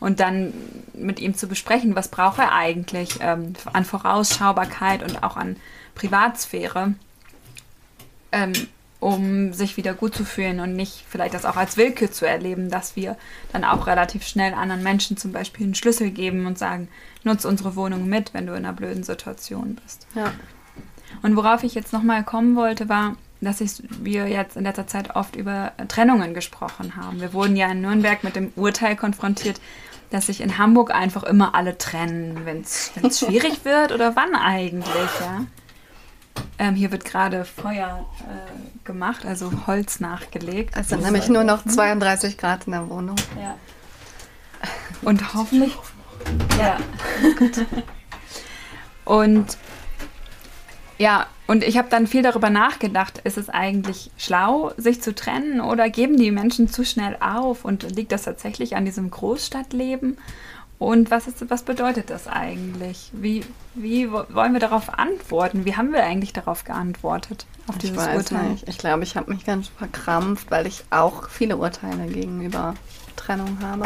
Und 0.00 0.18
dann 0.18 0.54
mit 0.94 1.20
ihm 1.20 1.34
zu 1.34 1.46
besprechen, 1.46 1.94
was 1.94 2.08
braucht 2.08 2.38
er 2.38 2.52
eigentlich 2.52 3.18
ähm, 3.20 3.52
an 3.72 3.84
Vorausschaubarkeit 3.84 5.02
und 5.02 5.22
auch 5.22 5.36
an 5.36 5.56
Privatsphäre, 5.94 6.94
ähm, 8.32 8.52
um 9.00 9.52
sich 9.54 9.76
wieder 9.76 9.94
gut 9.94 10.14
zu 10.14 10.24
fühlen 10.24 10.60
und 10.60 10.76
nicht 10.76 11.04
vielleicht 11.08 11.34
das 11.34 11.46
auch 11.46 11.56
als 11.56 11.76
Willkür 11.76 12.12
zu 12.12 12.26
erleben, 12.26 12.70
dass 12.70 12.96
wir 12.96 13.16
dann 13.52 13.64
auch 13.64 13.86
relativ 13.86 14.26
schnell 14.26 14.52
anderen 14.52 14.82
Menschen 14.82 15.16
zum 15.16 15.32
Beispiel 15.32 15.64
einen 15.64 15.74
Schlüssel 15.74 16.10
geben 16.10 16.46
und 16.46 16.58
sagen, 16.58 16.88
nutz 17.24 17.44
unsere 17.44 17.76
Wohnung 17.76 18.08
mit, 18.08 18.34
wenn 18.34 18.46
du 18.46 18.52
in 18.52 18.64
einer 18.64 18.74
blöden 18.74 19.02
Situation 19.02 19.78
bist. 19.82 20.06
Ja. 20.14 20.32
Und 21.22 21.34
worauf 21.34 21.64
ich 21.64 21.74
jetzt 21.74 21.92
nochmal 21.92 22.24
kommen 22.24 22.56
wollte, 22.56 22.88
war, 22.88 23.16
dass 23.40 23.60
ich, 23.60 23.82
wir 23.88 24.28
jetzt 24.28 24.56
in 24.56 24.64
letzter 24.64 24.86
Zeit 24.86 25.16
oft 25.16 25.34
über 25.34 25.72
Trennungen 25.88 26.34
gesprochen 26.34 26.96
haben. 26.96 27.20
Wir 27.20 27.32
wurden 27.32 27.56
ja 27.56 27.70
in 27.70 27.80
Nürnberg 27.80 28.22
mit 28.22 28.36
dem 28.36 28.52
Urteil 28.54 28.96
konfrontiert, 28.96 29.60
dass 30.10 30.26
sich 30.26 30.40
in 30.40 30.58
Hamburg 30.58 30.92
einfach 30.94 31.22
immer 31.22 31.54
alle 31.54 31.78
trennen, 31.78 32.42
wenn 32.44 32.60
es 32.60 32.92
schwierig 33.18 33.64
wird 33.64 33.92
oder 33.92 34.14
wann 34.16 34.34
eigentlich, 34.34 35.10
ja. 35.20 35.46
Ähm, 36.60 36.74
hier 36.74 36.92
wird 36.92 37.06
gerade 37.06 37.46
Feuer 37.46 38.06
äh, 38.20 38.84
gemacht, 38.84 39.24
also 39.24 39.50
Holz 39.66 39.98
nachgelegt. 39.98 40.74
Es 40.76 40.90
sind 40.90 41.02
nämlich 41.02 41.26
nur 41.30 41.42
noch 41.42 41.64
32 41.64 42.36
Grad 42.36 42.66
in 42.66 42.72
der 42.72 42.90
Wohnung. 42.90 43.16
Ja. 43.40 43.56
Und 45.00 45.32
hoffentlich 45.32 45.74
ja. 46.58 46.76
und 49.04 49.56
ja, 50.98 51.26
und 51.46 51.64
ich 51.64 51.78
habe 51.78 51.88
dann 51.88 52.06
viel 52.06 52.22
darüber 52.22 52.50
nachgedacht, 52.50 53.22
ist 53.24 53.38
es 53.38 53.48
eigentlich 53.48 54.10
schlau, 54.18 54.72
sich 54.76 55.00
zu 55.00 55.14
trennen 55.14 55.62
oder 55.62 55.88
geben 55.88 56.18
die 56.18 56.30
Menschen 56.30 56.68
zu 56.68 56.84
schnell 56.84 57.16
auf 57.20 57.64
und 57.64 57.90
liegt 57.96 58.12
das 58.12 58.24
tatsächlich 58.24 58.76
an 58.76 58.84
diesem 58.84 59.10
Großstadtleben? 59.10 60.18
Und 60.80 61.10
was, 61.10 61.28
ist, 61.28 61.50
was 61.50 61.62
bedeutet 61.62 62.08
das 62.08 62.26
eigentlich? 62.26 63.10
Wie, 63.12 63.44
wie 63.74 64.10
wollen 64.10 64.54
wir 64.54 64.60
darauf 64.60 64.98
antworten? 64.98 65.66
Wie 65.66 65.76
haben 65.76 65.92
wir 65.92 66.02
eigentlich 66.02 66.32
darauf 66.32 66.64
geantwortet? 66.64 67.44
Auf 67.66 67.76
ich 67.82 67.94
weiß 67.94 68.16
Urteil? 68.16 68.48
nicht. 68.48 68.66
Ich 68.66 68.78
glaube, 68.78 69.04
ich 69.04 69.14
habe 69.14 69.30
mich 69.30 69.44
ganz 69.44 69.68
verkrampft, 69.68 70.50
weil 70.50 70.66
ich 70.66 70.84
auch 70.88 71.28
viele 71.28 71.58
Urteile 71.58 72.06
gegenüber 72.06 72.76
Trennung 73.14 73.58
habe 73.62 73.84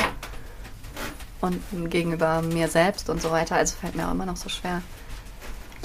und 1.40 1.61
gegenüber 1.90 2.42
mir 2.42 2.68
selbst 2.68 3.11
und 3.11 3.20
so 3.20 3.33
weiter. 3.33 3.57
Also 3.57 3.74
fällt 3.74 3.96
mir 3.96 4.07
auch 4.07 4.12
immer 4.12 4.26
noch 4.26 4.37
so 4.37 4.48
schwer, 4.48 4.80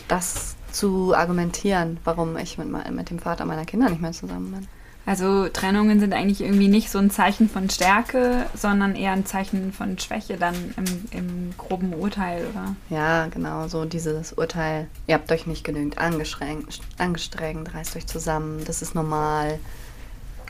das 0.07 0.57
zu 0.71 1.15
argumentieren, 1.15 1.99
warum 2.03 2.37
ich 2.37 2.59
mit, 2.59 2.67
mit 2.91 3.09
dem 3.09 3.17
Vater 3.17 3.45
meiner 3.45 3.65
Kinder 3.65 3.89
nicht 3.89 4.01
mehr 4.01 4.11
zusammen 4.11 4.51
bin. 4.51 4.67
Also 5.09 5.49
Trennungen 5.49 5.99
sind 5.99 6.13
eigentlich 6.13 6.41
irgendwie 6.41 6.67
nicht 6.67 6.91
so 6.91 6.99
ein 6.99 7.09
Zeichen 7.09 7.49
von 7.49 7.67
Stärke, 7.67 8.45
sondern 8.53 8.95
eher 8.95 9.11
ein 9.11 9.25
Zeichen 9.25 9.73
von 9.73 9.97
Schwäche 9.97 10.37
dann 10.37 10.53
im, 10.77 11.05
im 11.09 11.53
groben 11.57 11.95
Urteil, 11.95 12.45
oder? 12.45 12.75
Ja, 12.91 13.25
genau, 13.25 13.67
so 13.67 13.85
dieses 13.85 14.33
Urteil, 14.33 14.85
ihr 15.07 15.15
habt 15.15 15.31
euch 15.31 15.47
nicht 15.47 15.63
genügend 15.63 15.97
angestrengt, 15.97 16.79
angestrengt 16.99 17.73
reißt 17.73 17.95
euch 17.95 18.05
zusammen, 18.05 18.63
das 18.65 18.83
ist 18.83 18.93
normal. 18.93 19.57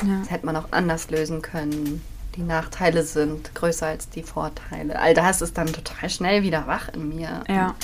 Ja. 0.05 0.19
Das 0.19 0.29
hätte 0.29 0.45
man 0.45 0.57
auch 0.57 0.67
anders 0.71 1.09
lösen 1.09 1.41
können 1.41 2.01
die 2.35 2.45
Nachteile 2.45 3.03
sind 3.03 3.53
größer 3.53 3.87
als 3.87 4.09
die 4.09 4.23
Vorteile. 4.23 4.97
All 4.99 5.13
das 5.13 5.41
ist 5.41 5.57
dann 5.57 5.67
total 5.67 6.09
schnell 6.09 6.41
wieder 6.43 6.67
wach 6.67 6.89
in 6.89 7.09
mir. 7.09 7.43
Ja. 7.47 7.67
Und 7.69 7.75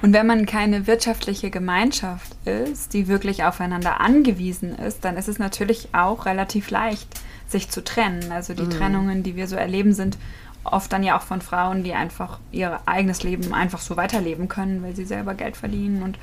wenn 0.00 0.26
man 0.26 0.46
keine 0.46 0.86
wirtschaftliche 0.86 1.50
Gemeinschaft 1.50 2.36
ist, 2.46 2.92
die 2.92 3.08
wirklich 3.08 3.44
aufeinander 3.44 4.00
angewiesen 4.00 4.76
ist, 4.76 5.04
dann 5.04 5.16
ist 5.16 5.28
es 5.28 5.38
natürlich 5.38 5.88
auch 5.92 6.26
relativ 6.26 6.70
leicht, 6.70 7.08
sich 7.48 7.68
zu 7.70 7.84
trennen. 7.84 8.32
Also 8.32 8.54
die 8.54 8.64
mhm. 8.64 8.70
Trennungen, 8.70 9.22
die 9.22 9.36
wir 9.36 9.46
so 9.46 9.56
erleben, 9.56 9.92
sind 9.92 10.18
oft 10.64 10.92
dann 10.92 11.02
ja 11.02 11.16
auch 11.18 11.22
von 11.22 11.40
Frauen, 11.40 11.84
die 11.84 11.94
einfach 11.94 12.38
ihr 12.50 12.80
eigenes 12.86 13.22
Leben 13.22 13.52
einfach 13.52 13.80
so 13.80 13.96
weiterleben 13.96 14.48
können, 14.48 14.82
weil 14.82 14.94
sie 14.94 15.04
selber 15.04 15.34
Geld 15.34 15.56
verdienen. 15.56 16.02
Und 16.02 16.18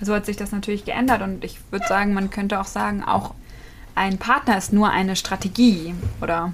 so 0.00 0.14
hat 0.14 0.26
sich 0.26 0.36
das 0.36 0.52
natürlich 0.52 0.84
geändert. 0.84 1.22
Und 1.22 1.44
ich 1.44 1.58
würde 1.70 1.86
sagen, 1.86 2.14
man 2.14 2.30
könnte 2.30 2.60
auch 2.60 2.66
sagen, 2.66 3.02
auch 3.02 3.34
ein 3.94 4.18
Partner 4.18 4.56
ist 4.56 4.72
nur 4.72 4.90
eine 4.90 5.16
Strategie 5.16 5.94
oder 6.20 6.52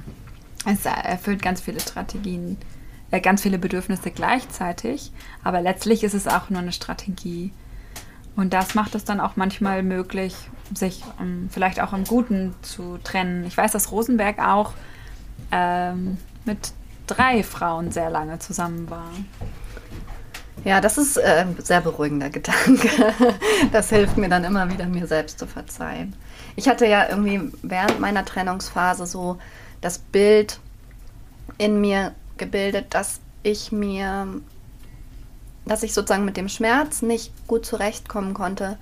es 0.65 0.85
erfüllt 0.85 1.41
ganz 1.41 1.61
viele 1.61 1.81
Strategien, 1.81 2.57
ganz 3.11 3.43
viele 3.43 3.59
Bedürfnisse 3.59 4.11
gleichzeitig, 4.11 5.13
aber 5.43 5.61
letztlich 5.61 6.05
ist 6.05 6.15
es 6.15 6.29
auch 6.29 6.51
nur 6.51 6.61
eine 6.61 6.73
Strategie. 6.73 7.53
Und 8.37 8.53
das 8.53 8.75
macht 8.75 8.95
es 8.95 9.05
dann 9.05 9.19
auch 9.21 9.37
manchmal 9.37 9.83
möglich, 9.83 10.37
sich 10.73 11.03
um, 11.19 11.27
ähm, 11.27 11.51
vielleicht 11.51 11.81
auch 11.81 11.93
im 11.93 12.05
Guten 12.05 12.55
zu 12.63 12.99
trennen. 13.03 13.45
Ich 13.45 13.57
weiß, 13.57 13.73
dass 13.73 13.91
Rosenberg 13.91 14.39
auch 14.39 14.75
ähm, 15.51 16.19
mit 16.45 16.73
drei 17.07 17.43
Frauen 17.43 17.91
sehr 17.91 18.11
lange 18.11 18.39
zusammen 18.39 18.89
war. 18.91 19.11
Ja, 20.65 20.81
das 20.81 20.99
ist 20.99 21.17
äh, 21.17 21.47
ein 21.47 21.57
sehr 21.63 21.81
beruhigender 21.81 22.31
Gedanke. 22.31 22.89
Das 23.73 23.91
hilft 23.91 24.17
mir 24.17 24.29
dann 24.29 24.45
immer 24.45 24.71
wieder, 24.71 24.87
mir 24.87 25.07
selbst 25.07 25.39
zu 25.39 25.47
verzeihen. 25.47 26.15
Ich 26.55 26.69
hatte 26.69 26.87
ja 26.87 27.09
irgendwie 27.09 27.53
während 27.63 27.99
meiner 27.99 28.25
Trennungsphase 28.25 29.07
so 29.07 29.39
das 29.81 29.99
Bild 29.99 30.61
in 31.59 31.81
mir 31.81 32.13
gebildet, 32.39 32.95
dass 32.95 33.21
ich 33.43 33.73
mir, 33.73 34.27
dass 35.67 35.83
ich 35.83 35.95
sozusagen 35.95 36.25
mit 36.25 36.37
dem 36.37 36.49
Schmerz 36.49 37.03
nicht 37.03 37.33
gut 37.47 37.67
zurechtkommen 37.67 38.35
konnte, 38.35 38.79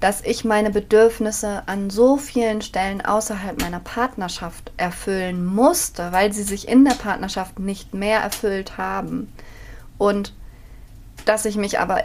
dass 0.00 0.20
ich 0.20 0.44
meine 0.44 0.70
Bedürfnisse 0.70 1.62
an 1.66 1.88
so 1.88 2.16
vielen 2.16 2.60
Stellen 2.60 3.00
außerhalb 3.00 3.60
meiner 3.60 3.80
Partnerschaft 3.80 4.70
erfüllen 4.76 5.44
musste, 5.46 6.12
weil 6.12 6.32
sie 6.32 6.42
sich 6.42 6.68
in 6.68 6.84
der 6.84 6.94
Partnerschaft 6.94 7.58
nicht 7.58 7.94
mehr 7.94 8.20
erfüllt 8.20 8.76
haben. 8.76 9.32
Und 9.96 10.34
dass 11.24 11.46
ich 11.46 11.56
mich 11.56 11.80
aber 11.80 12.04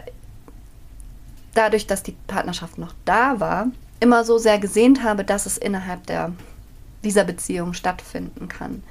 dadurch, 1.54 1.86
dass 1.86 2.02
die 2.02 2.16
Partnerschaft 2.26 2.78
noch 2.78 2.94
da 3.04 3.40
war, 3.40 3.66
immer 4.00 4.24
so 4.24 4.38
sehr 4.38 4.58
gesehnt 4.58 5.04
habe, 5.04 5.22
dass 5.22 5.46
es 5.46 5.58
innerhalb 5.58 6.06
der 6.06 6.32
dieser 7.04 7.24
Beziehung 7.24 7.74
stattfinden 7.74 8.48
kann. 8.48 8.82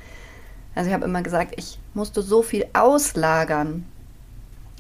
Also 0.76 0.90
ich 0.90 0.94
habe 0.94 1.06
immer 1.06 1.22
gesagt, 1.22 1.54
ich 1.58 1.80
musste 1.94 2.22
so 2.22 2.42
viel 2.42 2.66
auslagern 2.74 3.86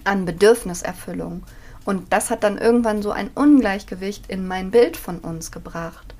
an 0.03 0.25
Bedürfniserfüllung. 0.25 1.43
Und 1.83 2.13
das 2.13 2.29
hat 2.29 2.43
dann 2.43 2.57
irgendwann 2.57 3.01
so 3.01 3.11
ein 3.11 3.29
Ungleichgewicht 3.33 4.27
in 4.29 4.47
mein 4.47 4.71
Bild 4.71 4.97
von 4.97 5.19
uns 5.19 5.51
gebracht. 5.51 6.15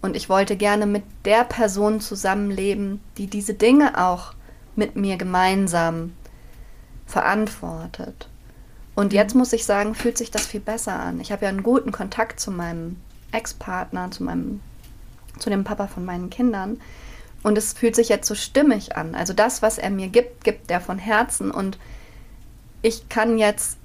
Und 0.00 0.16
ich 0.16 0.28
wollte 0.28 0.56
gerne 0.56 0.86
mit 0.86 1.02
der 1.24 1.44
Person 1.44 2.00
zusammenleben, 2.00 3.00
die 3.16 3.26
diese 3.26 3.54
Dinge 3.54 4.04
auch 4.06 4.34
mit 4.76 4.94
mir 4.94 5.16
gemeinsam 5.16 6.12
verantwortet. 7.06 8.28
Und 8.94 9.12
jetzt 9.12 9.34
muss 9.34 9.52
ich 9.52 9.64
sagen, 9.64 9.94
fühlt 9.94 10.18
sich 10.18 10.30
das 10.30 10.46
viel 10.46 10.60
besser 10.60 10.98
an. 10.98 11.20
Ich 11.20 11.32
habe 11.32 11.44
ja 11.44 11.48
einen 11.48 11.62
guten 11.62 11.90
Kontakt 11.90 12.38
zu 12.38 12.50
meinem 12.50 12.96
Ex-Partner, 13.32 14.10
zu 14.10 14.22
meinem 14.22 14.60
zu 15.38 15.50
dem 15.50 15.64
Papa 15.64 15.86
von 15.86 16.04
meinen 16.04 16.30
Kindern. 16.30 16.80
Und 17.48 17.56
es 17.56 17.72
fühlt 17.72 17.96
sich 17.96 18.10
jetzt 18.10 18.28
so 18.28 18.34
stimmig 18.34 18.94
an. 18.94 19.14
Also 19.14 19.32
das, 19.32 19.62
was 19.62 19.78
er 19.78 19.88
mir 19.88 20.08
gibt, 20.08 20.44
gibt 20.44 20.70
er 20.70 20.82
von 20.82 20.98
Herzen. 20.98 21.50
Und 21.50 21.78
ich 22.82 23.08
kann 23.08 23.38
jetzt 23.38 23.78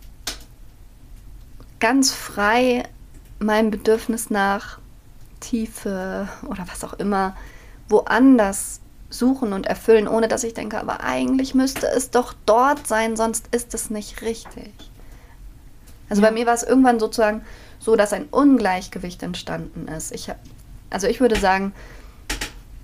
ganz 1.80 2.12
frei 2.12 2.84
meinem 3.40 3.72
Bedürfnis 3.72 4.30
nach 4.30 4.80
Tiefe 5.40 6.28
oder 6.46 6.66
was 6.70 6.84
auch 6.84 6.92
immer 6.96 7.38
woanders 7.88 8.82
suchen 9.10 9.54
und 9.54 9.66
erfüllen, 9.66 10.10
ohne 10.10 10.28
dass 10.28 10.44
ich 10.44 10.54
denke, 10.54 10.78
aber 10.78 11.00
eigentlich 11.00 11.56
müsste 11.56 11.88
es 11.88 12.10
doch 12.10 12.34
dort 12.46 12.86
sein, 12.86 13.16
sonst 13.16 13.48
ist 13.56 13.74
es 13.74 13.90
nicht 13.90 14.24
richtig. 14.24 14.74
Also 16.10 16.22
ja. 16.22 16.28
bei 16.28 16.34
mir 16.34 16.46
war 16.46 16.54
es 16.54 16.64
irgendwann 16.64 17.00
sozusagen 17.00 17.46
so, 17.80 17.96
dass 17.96 18.12
ein 18.12 18.26
Ungleichgewicht 18.26 19.24
entstanden 19.24 19.88
ist. 19.88 20.12
Ich 20.12 20.30
also 20.90 21.08
ich 21.08 21.22
würde 21.22 21.40
sagen, 21.40 21.74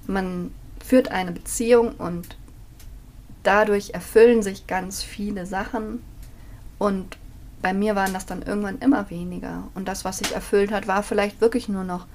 man 0.07 0.51
führt 0.89 1.12
eine 1.12 1.32
Beziehung 1.32 1.91
und 1.91 2.36
dadurch 3.43 3.91
erfüllen 3.91 4.41
sich 4.41 4.65
ganz 4.65 5.04
viele 5.04 5.45
Sachen 5.45 6.02
und 6.80 7.17
bei 7.62 7.73
mir 7.73 7.95
waren 7.95 8.12
das 8.12 8.25
dann 8.25 8.41
irgendwann 8.41 8.80
immer 8.80 9.12
weniger. 9.12 9.65
Und 9.75 9.88
das, 9.88 10.04
was 10.04 10.17
sich 10.17 10.34
erfüllt 10.34 10.71
hat, 10.71 10.88
war 10.88 11.04
vielleicht 11.04 11.41
wirklich 11.41 11.69
nur 11.69 11.84
noch 11.84 12.08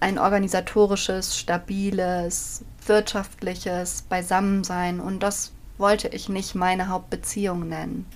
ein 0.00 0.18
organisatorisches, 0.18 1.38
stabiles, 1.38 2.64
wirtschaftliches 2.86 4.02
Beisammensein. 4.02 4.98
Und 4.98 5.22
das 5.22 5.52
wollte 5.78 6.08
ich 6.08 6.28
nicht 6.28 6.54
meine 6.54 6.88
Hauptbeziehung 6.88 7.68
nennen. 7.68 8.06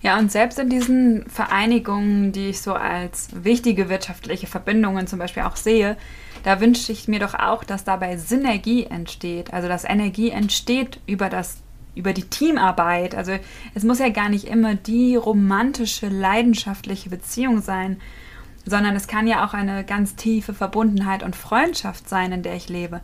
Ja, 0.00 0.18
und 0.18 0.32
selbst 0.32 0.58
in 0.58 0.70
diesen 0.70 1.28
Vereinigungen, 1.28 2.32
die 2.32 2.48
ich 2.48 2.60
so 2.60 2.72
als 2.74 3.28
wichtige 3.32 3.88
wirtschaftliche 3.88 4.48
Verbindungen 4.48 5.06
zum 5.06 5.20
Beispiel 5.20 5.44
auch 5.44 5.56
sehe, 5.56 5.96
da 6.42 6.60
wünsche 6.60 6.92
ich 6.92 7.08
mir 7.08 7.20
doch 7.20 7.34
auch, 7.34 7.64
dass 7.64 7.84
dabei 7.84 8.16
Synergie 8.16 8.84
entsteht. 8.84 9.52
Also 9.52 9.68
dass 9.68 9.84
Energie 9.84 10.30
entsteht 10.30 11.00
über 11.06 11.28
das 11.28 11.58
über 11.94 12.12
die 12.12 12.24
Teamarbeit. 12.24 13.14
Also 13.14 13.38
es 13.74 13.84
muss 13.84 13.98
ja 13.98 14.08
gar 14.08 14.28
nicht 14.28 14.46
immer 14.46 14.74
die 14.74 15.16
romantische, 15.16 16.08
leidenschaftliche 16.08 17.10
Beziehung 17.10 17.60
sein, 17.60 18.00
sondern 18.64 18.96
es 18.96 19.08
kann 19.08 19.26
ja 19.26 19.44
auch 19.44 19.54
eine 19.54 19.84
ganz 19.84 20.16
tiefe 20.16 20.54
Verbundenheit 20.54 21.22
und 21.22 21.36
Freundschaft 21.36 22.08
sein, 22.08 22.32
in 22.32 22.42
der 22.42 22.54
ich 22.54 22.68
lebe. 22.68 23.00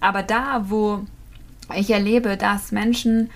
Aber 0.00 0.22
da, 0.22 0.64
wo 0.68 1.04
ich 1.74 1.90
erlebe, 1.90 2.36
dass 2.36 2.72
Menschen 2.72 3.30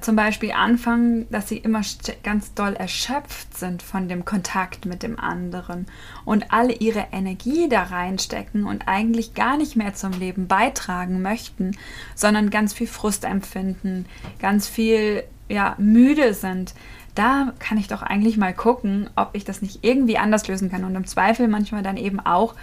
zum 0.00 0.16
Beispiel 0.16 0.52
anfangen, 0.52 1.28
dass 1.30 1.48
sie 1.48 1.58
immer 1.58 1.82
ganz 2.22 2.54
doll 2.54 2.74
erschöpft 2.74 3.56
sind 3.56 3.82
von 3.82 4.08
dem 4.08 4.24
Kontakt 4.24 4.86
mit 4.86 5.02
dem 5.02 5.18
anderen 5.18 5.86
und 6.24 6.50
alle 6.52 6.72
ihre 6.72 7.08
Energie 7.12 7.68
da 7.68 7.82
reinstecken 7.84 8.64
und 8.64 8.88
eigentlich 8.88 9.34
gar 9.34 9.56
nicht 9.56 9.76
mehr 9.76 9.94
zum 9.94 10.12
Leben 10.12 10.48
beitragen 10.48 11.20
möchten, 11.20 11.76
sondern 12.14 12.50
ganz 12.50 12.72
viel 12.72 12.86
Frust 12.86 13.24
empfinden, 13.24 14.06
ganz 14.40 14.66
viel 14.66 15.24
ja, 15.48 15.74
müde 15.78 16.32
sind. 16.32 16.74
Da 17.14 17.52
kann 17.58 17.76
ich 17.76 17.88
doch 17.88 18.02
eigentlich 18.02 18.38
mal 18.38 18.54
gucken, 18.54 19.10
ob 19.16 19.30
ich 19.34 19.44
das 19.44 19.60
nicht 19.60 19.80
irgendwie 19.84 20.16
anders 20.16 20.48
lösen 20.48 20.70
kann 20.70 20.84
und 20.84 20.94
im 20.94 21.06
Zweifel 21.06 21.48
manchmal 21.48 21.82
dann 21.82 21.98
eben 21.98 22.18
auch 22.18 22.54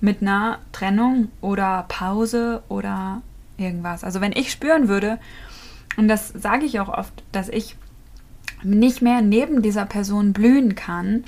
mit 0.00 0.22
einer 0.22 0.58
Trennung 0.72 1.28
oder 1.42 1.84
Pause 1.88 2.62
oder 2.68 3.20
irgendwas. 3.58 4.04
Also 4.04 4.20
wenn 4.20 4.32
ich 4.32 4.50
spüren 4.50 4.88
würde, 4.88 5.18
und 5.98 6.06
das 6.06 6.28
sage 6.28 6.64
ich 6.64 6.78
auch 6.78 6.88
oft, 6.88 7.12
dass 7.32 7.48
ich 7.48 7.76
nicht 8.62 9.02
mehr 9.02 9.20
neben 9.20 9.62
dieser 9.62 9.84
Person 9.84 10.32
blühen 10.32 10.76
kann 10.76 11.24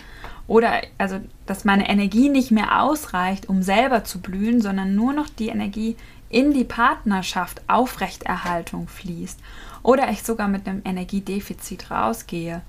oder 0.46 0.80
also 0.96 1.20
dass 1.44 1.64
meine 1.64 1.88
Energie 1.88 2.28
nicht 2.28 2.52
mehr 2.52 2.80
ausreicht, 2.80 3.48
um 3.48 3.62
selber 3.62 4.04
zu 4.04 4.20
blühen, 4.20 4.60
sondern 4.60 4.94
nur 4.94 5.12
noch 5.12 5.28
die 5.28 5.48
Energie 5.48 5.96
in 6.28 6.52
die 6.52 6.64
Partnerschaft 6.64 7.62
Aufrechterhaltung 7.66 8.86
fließt 8.86 9.40
oder 9.82 10.08
ich 10.10 10.22
sogar 10.22 10.46
mit 10.46 10.68
einem 10.68 10.82
Energiedefizit 10.84 11.90
rausgehe, 11.90 12.62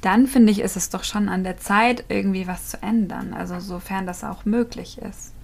dann 0.00 0.26
finde 0.26 0.52
ich, 0.52 0.60
ist 0.60 0.76
es 0.76 0.88
doch 0.88 1.04
schon 1.04 1.28
an 1.28 1.44
der 1.44 1.58
Zeit, 1.58 2.04
irgendwie 2.08 2.46
was 2.46 2.70
zu 2.70 2.82
ändern. 2.82 3.34
Also 3.34 3.60
sofern 3.60 4.06
das 4.06 4.24
auch 4.24 4.46
möglich 4.46 4.98
ist. 4.98 5.34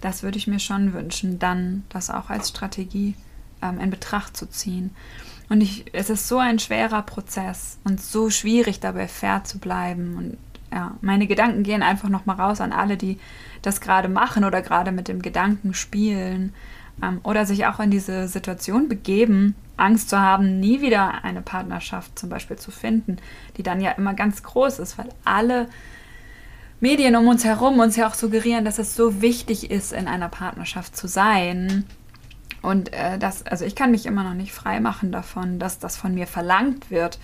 Das 0.00 0.24
würde 0.24 0.38
ich 0.38 0.48
mir 0.48 0.58
schon 0.58 0.92
wünschen, 0.92 1.38
dann 1.38 1.84
das 1.88 2.10
auch 2.10 2.30
als 2.30 2.48
Strategie 2.48 3.14
ähm, 3.62 3.80
in 3.80 3.90
Betracht 3.90 4.36
zu 4.36 4.46
ziehen. 4.46 4.94
Und 5.48 5.60
ich, 5.60 5.86
es 5.92 6.10
ist 6.10 6.28
so 6.28 6.38
ein 6.38 6.58
schwerer 6.58 7.02
Prozess 7.02 7.78
und 7.84 8.00
so 8.00 8.30
schwierig 8.30 8.80
dabei 8.80 9.08
fair 9.08 9.42
zu 9.44 9.58
bleiben. 9.58 10.16
Und 10.16 10.38
ja, 10.72 10.96
meine 11.00 11.26
Gedanken 11.26 11.64
gehen 11.64 11.82
einfach 11.82 12.08
nochmal 12.08 12.36
raus 12.36 12.60
an 12.60 12.72
alle, 12.72 12.96
die 12.96 13.18
das 13.62 13.80
gerade 13.80 14.08
machen 14.08 14.44
oder 14.44 14.62
gerade 14.62 14.92
mit 14.92 15.08
dem 15.08 15.22
Gedanken 15.22 15.74
spielen 15.74 16.54
ähm, 17.02 17.20
oder 17.24 17.46
sich 17.46 17.66
auch 17.66 17.80
in 17.80 17.90
diese 17.90 18.28
Situation 18.28 18.88
begeben, 18.88 19.56
Angst 19.76 20.10
zu 20.10 20.20
haben, 20.20 20.60
nie 20.60 20.80
wieder 20.80 21.24
eine 21.24 21.42
Partnerschaft 21.42 22.18
zum 22.18 22.28
Beispiel 22.28 22.56
zu 22.56 22.70
finden, 22.70 23.16
die 23.56 23.62
dann 23.62 23.80
ja 23.80 23.92
immer 23.92 24.14
ganz 24.14 24.42
groß 24.42 24.78
ist, 24.78 24.98
weil 24.98 25.08
alle 25.24 25.68
Medien 26.80 27.16
um 27.16 27.28
uns 27.28 27.44
herum 27.44 27.78
uns 27.78 27.96
ja 27.96 28.08
auch 28.08 28.14
suggerieren, 28.14 28.64
dass 28.64 28.78
es 28.78 28.94
so 28.94 29.20
wichtig 29.20 29.70
ist, 29.70 29.92
in 29.92 30.06
einer 30.06 30.28
Partnerschaft 30.28 30.96
zu 30.96 31.08
sein. 31.08 31.84
Und 32.62 32.92
äh, 32.92 33.18
das, 33.18 33.46
also 33.46 33.64
ich 33.64 33.74
kann 33.74 33.90
mich 33.90 34.06
immer 34.06 34.24
noch 34.24 34.34
nicht 34.34 34.52
frei 34.52 34.80
machen 34.80 35.12
davon, 35.12 35.58
dass 35.58 35.78
das 35.78 35.96
von 35.96 36.14
mir 36.14 36.26
verlangt 36.26 36.90
wird. 36.90 37.18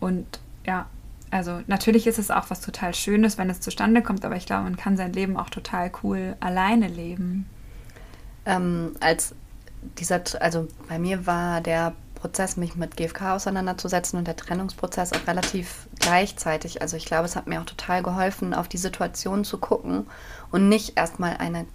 Und 0.00 0.40
ja, 0.66 0.86
also 1.30 1.60
natürlich 1.66 2.06
ist 2.06 2.18
es 2.18 2.30
auch 2.30 2.50
was 2.50 2.60
total 2.60 2.94
Schönes, 2.94 3.38
wenn 3.38 3.50
es 3.50 3.60
zustande 3.60 4.02
kommt, 4.02 4.24
aber 4.24 4.36
ich 4.36 4.46
glaube, 4.46 4.64
man 4.64 4.76
kann 4.76 4.96
sein 4.96 5.12
Leben 5.12 5.36
auch 5.36 5.50
total 5.50 5.90
cool 6.02 6.36
alleine 6.40 6.88
leben. 6.88 7.46
Ähm, 8.46 8.94
als 9.00 9.34
dieser, 9.98 10.22
also 10.40 10.68
bei 10.88 10.98
mir 10.98 11.26
war 11.26 11.60
der 11.60 11.94
Prozess, 12.14 12.56
mich 12.56 12.74
mit 12.74 12.96
GFK 12.96 13.34
auseinanderzusetzen 13.34 14.18
und 14.18 14.26
der 14.26 14.36
Trennungsprozess 14.36 15.12
auch 15.12 15.26
relativ 15.26 15.88
gleichzeitig. 16.00 16.80
Also 16.80 16.96
ich 16.96 17.04
glaube, 17.04 17.26
es 17.26 17.36
hat 17.36 17.46
mir 17.46 17.60
auch 17.60 17.66
total 17.66 18.02
geholfen, 18.02 18.54
auf 18.54 18.66
die 18.66 18.78
Situation 18.78 19.44
zu 19.44 19.58
gucken 19.58 20.06
und 20.50 20.70
nicht 20.70 20.96
erstmal 20.96 21.36
eine 21.36 21.66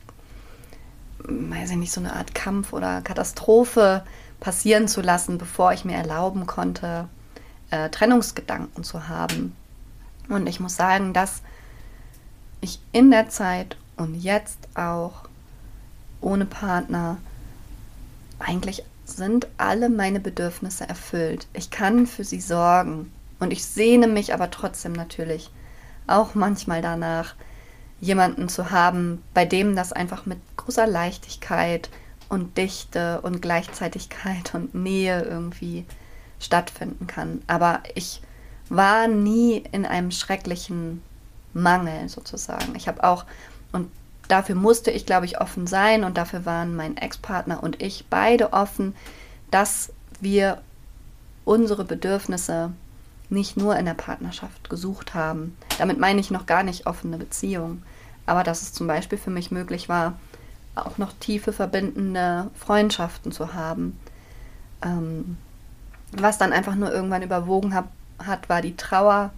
weiß 1.23 1.71
ich 1.71 1.77
nicht, 1.77 1.91
so 1.91 1.99
eine 1.99 2.13
Art 2.13 2.33
Kampf 2.33 2.73
oder 2.73 3.01
Katastrophe 3.01 4.03
passieren 4.39 4.87
zu 4.87 5.01
lassen, 5.01 5.37
bevor 5.37 5.73
ich 5.73 5.85
mir 5.85 5.95
erlauben 5.95 6.47
konnte, 6.47 7.07
äh, 7.71 7.89
Trennungsgedanken 7.89 8.83
zu 8.83 9.07
haben. 9.07 9.55
Und 10.29 10.47
ich 10.47 10.59
muss 10.59 10.75
sagen, 10.75 11.13
dass 11.13 11.41
ich 12.61 12.79
in 12.91 13.11
der 13.11 13.29
Zeit 13.29 13.77
und 13.97 14.15
jetzt 14.15 14.59
auch 14.75 15.27
ohne 16.21 16.45
Partner 16.45 17.17
eigentlich 18.39 18.83
sind 19.05 19.47
alle 19.57 19.89
meine 19.89 20.19
Bedürfnisse 20.19 20.87
erfüllt. 20.87 21.47
Ich 21.53 21.71
kann 21.71 22.07
für 22.07 22.23
sie 22.23 22.41
sorgen 22.41 23.11
und 23.39 23.51
ich 23.51 23.65
sehne 23.65 24.07
mich 24.07 24.33
aber 24.33 24.51
trotzdem 24.51 24.93
natürlich 24.93 25.49
auch 26.07 26.35
manchmal 26.35 26.81
danach, 26.81 27.35
jemanden 28.01 28.49
zu 28.49 28.71
haben, 28.71 29.23
bei 29.33 29.45
dem 29.45 29.75
das 29.75 29.91
einfach 29.93 30.25
mit 30.25 30.39
großer 30.57 30.87
Leichtigkeit 30.87 31.89
und 32.29 32.57
Dichte 32.57 33.21
und 33.21 33.41
Gleichzeitigkeit 33.41 34.53
und 34.53 34.75
Nähe 34.75 35.21
irgendwie 35.21 35.85
stattfinden 36.39 37.07
kann. 37.07 37.41
Aber 37.47 37.81
ich 37.95 38.21
war 38.69 39.07
nie 39.07 39.63
in 39.71 39.85
einem 39.85 40.11
schrecklichen 40.11 41.01
Mangel 41.53 42.07
sozusagen. 42.07 42.75
Ich 42.75 42.87
habe 42.87 43.03
auch, 43.03 43.25
und 43.71 43.89
dafür 44.27 44.55
musste 44.55 44.91
ich, 44.91 45.05
glaube 45.05 45.25
ich, 45.25 45.41
offen 45.41 45.67
sein 45.67 46.03
und 46.03 46.17
dafür 46.17 46.45
waren 46.45 46.75
mein 46.75 46.95
Ex-Partner 46.95 47.61
und 47.61 47.81
ich 47.81 48.05
beide 48.09 48.53
offen, 48.53 48.95
dass 49.51 49.91
wir 50.21 50.61
unsere 51.45 51.83
Bedürfnisse 51.83 52.71
nicht 53.29 53.57
nur 53.57 53.75
in 53.77 53.85
der 53.85 53.93
Partnerschaft 53.93 54.69
gesucht 54.69 55.13
haben. 55.13 55.55
Damit 55.77 55.99
meine 55.99 56.19
ich 56.19 56.31
noch 56.31 56.45
gar 56.45 56.63
nicht 56.63 56.87
offene 56.87 57.17
Beziehung, 57.17 57.83
aber 58.25 58.43
dass 58.43 58.61
es 58.61 58.73
zum 58.73 58.87
Beispiel 58.87 59.17
für 59.17 59.29
mich 59.29 59.51
möglich 59.51 59.89
war, 59.89 60.19
auch 60.75 60.97
noch 60.97 61.13
tiefe 61.19 61.53
verbindende 61.53 62.49
Freundschaften 62.55 63.31
zu 63.31 63.53
haben. 63.53 63.99
Ähm, 64.81 65.37
was 66.11 66.37
dann 66.37 66.53
einfach 66.53 66.75
nur 66.75 66.91
irgendwann 66.91 67.21
überwogen 67.21 67.73
hab, 67.73 67.89
hat, 68.23 68.49
war 68.49 68.61
die 68.61 68.75
Trauer 68.75 69.31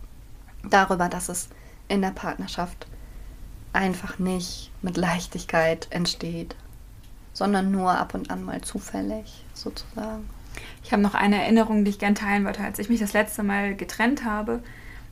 darüber, 0.70 1.10
dass 1.10 1.30
es 1.30 1.50
in 1.88 2.02
der 2.02 2.12
Partnerschaft 2.12 2.88
einfach 3.74 4.20
nicht 4.20 4.72
mit 4.82 4.98
Leichtigkeit 4.98 5.88
entsteht, 5.90 6.56
sondern 7.34 7.72
nur 7.72 7.92
ab 7.92 8.14
und 8.14 8.32
an 8.32 8.44
mal 8.44 8.62
zufällig 8.62 9.46
sozusagen. 9.54 10.30
Ich 10.84 10.92
habe 10.92 11.02
noch 11.02 11.14
eine 11.14 11.42
Erinnerung, 11.42 11.86
die 11.86 11.92
ich 11.92 12.00
gerne 12.00 12.16
teilen 12.16 12.46
wollte, 12.46 12.64
als 12.64 12.80
ich 12.80 12.90
mich 12.90 13.00
das 13.00 13.14
letzte 13.14 13.44
Mal 13.44 13.76
getrennt 13.76 14.26
habe. 14.26 14.62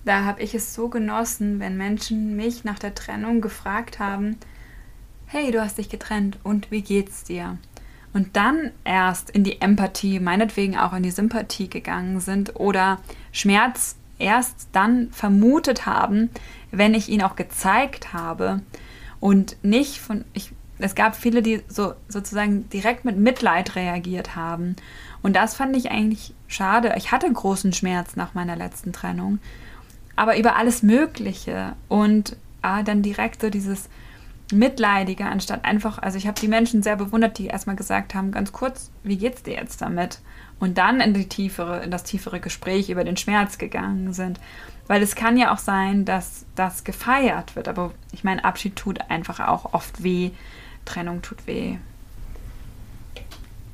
Da 0.05 0.23
habe 0.23 0.41
ich 0.41 0.55
es 0.55 0.73
so 0.73 0.89
genossen, 0.89 1.59
wenn 1.59 1.77
Menschen 1.77 2.35
mich 2.35 2.63
nach 2.63 2.79
der 2.79 2.95
Trennung 2.95 3.41
gefragt 3.41 3.99
haben, 3.99 4.37
hey, 5.25 5.51
du 5.51 5.61
hast 5.61 5.77
dich 5.77 5.89
getrennt 5.89 6.37
und 6.43 6.71
wie 6.71 6.81
geht's 6.81 7.23
dir? 7.23 7.57
Und 8.13 8.35
dann 8.35 8.71
erst 8.83 9.29
in 9.29 9.43
die 9.43 9.61
Empathie, 9.61 10.19
meinetwegen 10.19 10.77
auch 10.77 10.93
in 10.93 11.03
die 11.03 11.11
Sympathie 11.11 11.69
gegangen 11.69 12.19
sind 12.19 12.55
oder 12.55 12.99
Schmerz 13.31 13.95
erst 14.17 14.69
dann 14.71 15.11
vermutet 15.11 15.85
haben, 15.85 16.29
wenn 16.71 16.93
ich 16.93 17.09
ihn 17.09 17.21
auch 17.21 17.35
gezeigt 17.35 18.11
habe 18.13 18.61
und 19.19 19.57
nicht 19.63 19.99
von 19.99 20.25
ich 20.33 20.51
es 20.79 20.95
gab 20.95 21.15
viele, 21.15 21.41
die 21.41 21.61
so 21.67 21.93
sozusagen 22.07 22.69
direkt 22.69 23.03
mit 23.03 23.17
Mitleid 23.17 23.75
reagiert 23.75 24.37
haben. 24.37 24.77
Und 25.21 25.35
das 25.35 25.55
fand 25.55 25.75
ich 25.75 25.91
eigentlich 25.91 26.33
schade. 26.47 26.93
Ich 26.97 27.11
hatte 27.11 27.31
großen 27.31 27.73
Schmerz 27.73 28.15
nach 28.15 28.33
meiner 28.33 28.55
letzten 28.55 28.93
Trennung, 28.93 29.39
aber 30.15 30.37
über 30.37 30.55
alles 30.55 30.83
Mögliche 30.83 31.73
und 31.87 32.35
ah, 32.61 32.83
dann 32.83 33.01
direkt 33.01 33.41
so 33.41 33.49
dieses 33.49 33.89
Mitleidige, 34.51 35.25
anstatt 35.25 35.63
einfach, 35.63 35.99
also 35.99 36.17
ich 36.17 36.25
habe 36.25 36.39
die 36.39 36.47
Menschen 36.47 36.81
sehr 36.81 36.95
bewundert, 36.95 37.37
die 37.37 37.47
erstmal 37.47 37.75
gesagt 37.75 38.15
haben, 38.15 38.31
ganz 38.31 38.51
kurz, 38.51 38.89
wie 39.03 39.17
geht's 39.17 39.43
dir 39.43 39.53
jetzt 39.53 39.81
damit? 39.81 40.19
Und 40.59 40.77
dann 40.77 41.01
in, 41.01 41.13
die 41.13 41.29
tiefere, 41.29 41.83
in 41.83 41.91
das 41.91 42.03
tiefere 42.03 42.39
Gespräch 42.39 42.89
über 42.89 43.03
den 43.03 43.15
Schmerz 43.15 43.57
gegangen 43.57 44.11
sind. 44.13 44.39
Weil 44.87 45.03
es 45.03 45.15
kann 45.15 45.37
ja 45.37 45.53
auch 45.53 45.59
sein, 45.59 46.03
dass 46.03 46.45
das 46.55 46.83
gefeiert 46.83 47.55
wird. 47.55 47.67
Aber 47.67 47.91
ich 48.11 48.23
meine, 48.23 48.43
Abschied 48.43 48.75
tut 48.75 49.09
einfach 49.09 49.39
auch 49.47 49.73
oft 49.73 50.03
weh. 50.03 50.31
Trennung 50.83 51.21
tut 51.21 51.45
weh. 51.45 51.77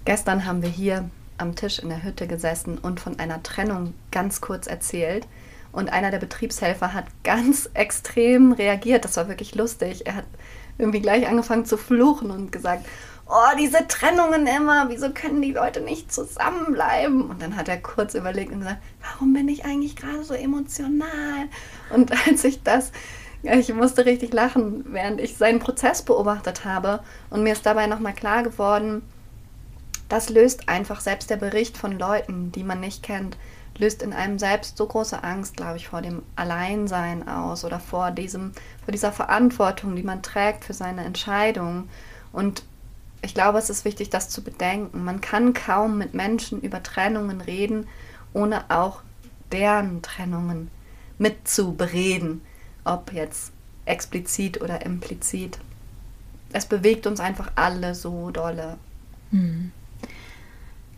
Gestern 0.04 0.46
haben 0.46 0.62
wir 0.62 0.70
hier 0.70 1.10
am 1.38 1.56
Tisch 1.56 1.80
in 1.80 1.90
der 1.90 2.04
Hütte 2.04 2.28
gesessen 2.28 2.78
und 2.78 3.00
von 3.00 3.20
einer 3.20 3.44
Trennung 3.44 3.94
ganz 4.12 4.42
kurz 4.42 4.68
erzählt. 4.68 5.28
Und 5.72 5.92
einer 5.92 6.12
der 6.12 6.20
Betriebshelfer 6.20 6.94
hat 6.94 7.06
ganz 7.24 7.70
extrem 7.74 8.54
reagiert. 8.54 9.06
Das 9.06 9.18
war 9.18 9.28
wirklich 9.28 9.56
lustig. 9.56 10.08
Er 10.08 10.16
hat 10.16 10.26
irgendwie 10.78 11.02
gleich 11.02 11.28
angefangen 11.28 11.66
zu 11.66 11.78
fluchen 11.78 12.32
und 12.32 12.52
gesagt, 12.52 12.86
oh, 13.28 13.58
diese 13.60 13.88
Trennungen 13.88 14.48
immer, 14.48 14.90
wieso 14.90 15.10
können 15.12 15.42
die 15.42 15.52
Leute 15.52 15.82
nicht 15.82 16.12
zusammenbleiben? 16.14 17.30
Und 17.30 17.42
dann 17.42 17.56
hat 17.56 17.68
er 17.68 17.78
kurz 17.78 18.14
überlegt 18.14 18.52
und 18.52 18.60
gesagt, 18.60 18.82
warum 19.02 19.34
bin 19.34 19.48
ich 19.50 19.66
eigentlich 19.66 19.96
gerade 19.96 20.24
so 20.24 20.34
emotional? 20.34 21.48
Und 21.90 22.12
als 22.28 22.44
ich 22.44 22.64
das, 22.64 22.92
ich 23.44 23.74
musste 23.74 24.06
richtig 24.06 24.34
lachen, 24.34 24.86
während 24.90 25.20
ich 25.20 25.38
seinen 25.38 25.60
Prozess 25.60 26.02
beobachtet 26.02 26.66
habe 26.66 27.02
und 27.30 27.44
mir 27.44 27.54
ist 27.54 27.66
dabei 27.66 27.88
nochmal 27.88 28.14
klar 28.14 28.44
geworden, 28.44 29.02
das 30.10 30.30
löst 30.30 30.70
einfach 30.70 31.02
selbst 31.02 31.30
der 31.30 31.38
Bericht 31.38 31.78
von 31.78 31.98
Leuten, 31.98 32.52
die 32.52 32.64
man 32.64 32.80
nicht 32.80 33.04
kennt, 33.04 33.38
löst 33.78 34.02
in 34.02 34.14
einem 34.14 34.40
selbst 34.40 34.78
so 34.78 34.86
große 34.86 35.24
Angst, 35.24 35.58
glaube 35.58 35.78
ich, 35.78 35.88
vor 35.88 36.02
dem 36.02 36.24
Alleinsein 36.36 37.28
aus 37.28 37.66
oder 37.66 37.80
vor 37.80 38.12
diesem, 38.12 38.52
vor 38.84 38.92
dieser 38.92 39.12
Verantwortung, 39.12 39.96
die 39.96 40.04
man 40.04 40.22
trägt 40.22 40.64
für 40.64 40.74
seine 40.74 41.04
Entscheidungen. 41.04 41.90
Und 42.32 42.64
ich 43.22 43.34
glaube, 43.34 43.58
es 43.58 43.70
ist 43.70 43.86
wichtig, 43.86 44.10
das 44.10 44.30
zu 44.30 44.44
bedenken. 44.44 45.04
Man 45.04 45.20
kann 45.20 45.54
kaum 45.54 45.98
mit 45.98 46.14
Menschen 46.14 46.62
über 46.62 46.84
Trennungen 46.84 47.42
reden, 47.42 47.88
ohne 48.34 48.70
auch 48.70 49.02
deren 49.52 50.02
Trennungen 50.02 50.70
mitzubereden, 51.18 52.42
ob 52.84 53.12
jetzt 53.12 53.52
explizit 53.86 54.62
oder 54.62 54.86
implizit. 54.86 55.60
Es 56.54 56.66
bewegt 56.66 57.08
uns 57.08 57.20
einfach 57.20 57.52
alle 57.56 57.96
so 57.96 58.32
dolle. 58.32 58.78
Hm. 59.32 59.72